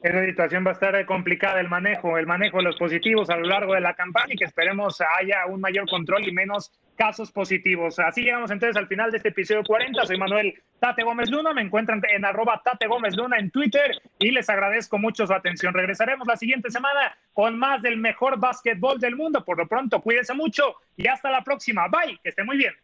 esa 0.02 0.24
situación 0.24 0.64
va 0.66 0.70
a 0.70 0.74
estar 0.74 1.06
complicada 1.06 1.60
el 1.60 1.68
manejo, 1.68 2.18
el 2.18 2.26
manejo 2.26 2.58
de 2.58 2.64
los 2.64 2.76
positivos 2.76 3.30
a 3.30 3.36
lo 3.36 3.46
largo 3.46 3.74
de 3.74 3.80
la 3.80 3.94
campaña 3.94 4.34
y 4.34 4.36
que 4.36 4.44
esperemos 4.44 5.00
haya 5.18 5.46
un 5.46 5.60
mayor 5.60 5.88
control 5.88 6.26
y 6.26 6.32
menos 6.32 6.72
casos 6.96 7.30
positivos. 7.30 7.98
Así 8.00 8.22
llegamos 8.22 8.50
entonces 8.50 8.76
al 8.76 8.88
final 8.88 9.10
de 9.10 9.18
este 9.18 9.28
episodio 9.28 9.62
40. 9.62 10.04
Soy 10.06 10.18
Manuel 10.18 10.54
Tate 10.80 11.04
Gómez 11.04 11.30
Luna, 11.30 11.52
me 11.52 11.62
encuentran 11.62 12.02
en 12.12 12.24
arroba 12.24 12.60
Tate 12.64 12.88
Gómez 12.88 13.16
Luna 13.16 13.38
en 13.38 13.50
Twitter 13.50 13.92
y 14.18 14.32
les 14.32 14.48
agradezco 14.48 14.98
mucho 14.98 15.26
su 15.26 15.32
atención. 15.32 15.72
Regresaremos 15.72 16.26
la 16.26 16.36
siguiente 16.36 16.70
semana 16.70 17.16
con 17.32 17.56
más 17.58 17.80
del 17.80 17.96
mejor 17.96 18.40
básquetbol 18.40 18.98
del 18.98 19.14
mundo. 19.14 19.44
Por 19.44 19.58
lo 19.58 19.68
pronto, 19.68 20.00
cuídense 20.00 20.34
mucho 20.34 20.74
y 20.96 21.06
hasta 21.06 21.30
la 21.30 21.42
próxima. 21.42 21.86
Bye, 21.86 22.18
que 22.22 22.30
esté 22.30 22.42
muy 22.42 22.56
bien. 22.56 22.74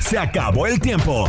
Se 0.00 0.18
acabó 0.18 0.66
el 0.66 0.80
tiempo. 0.80 1.28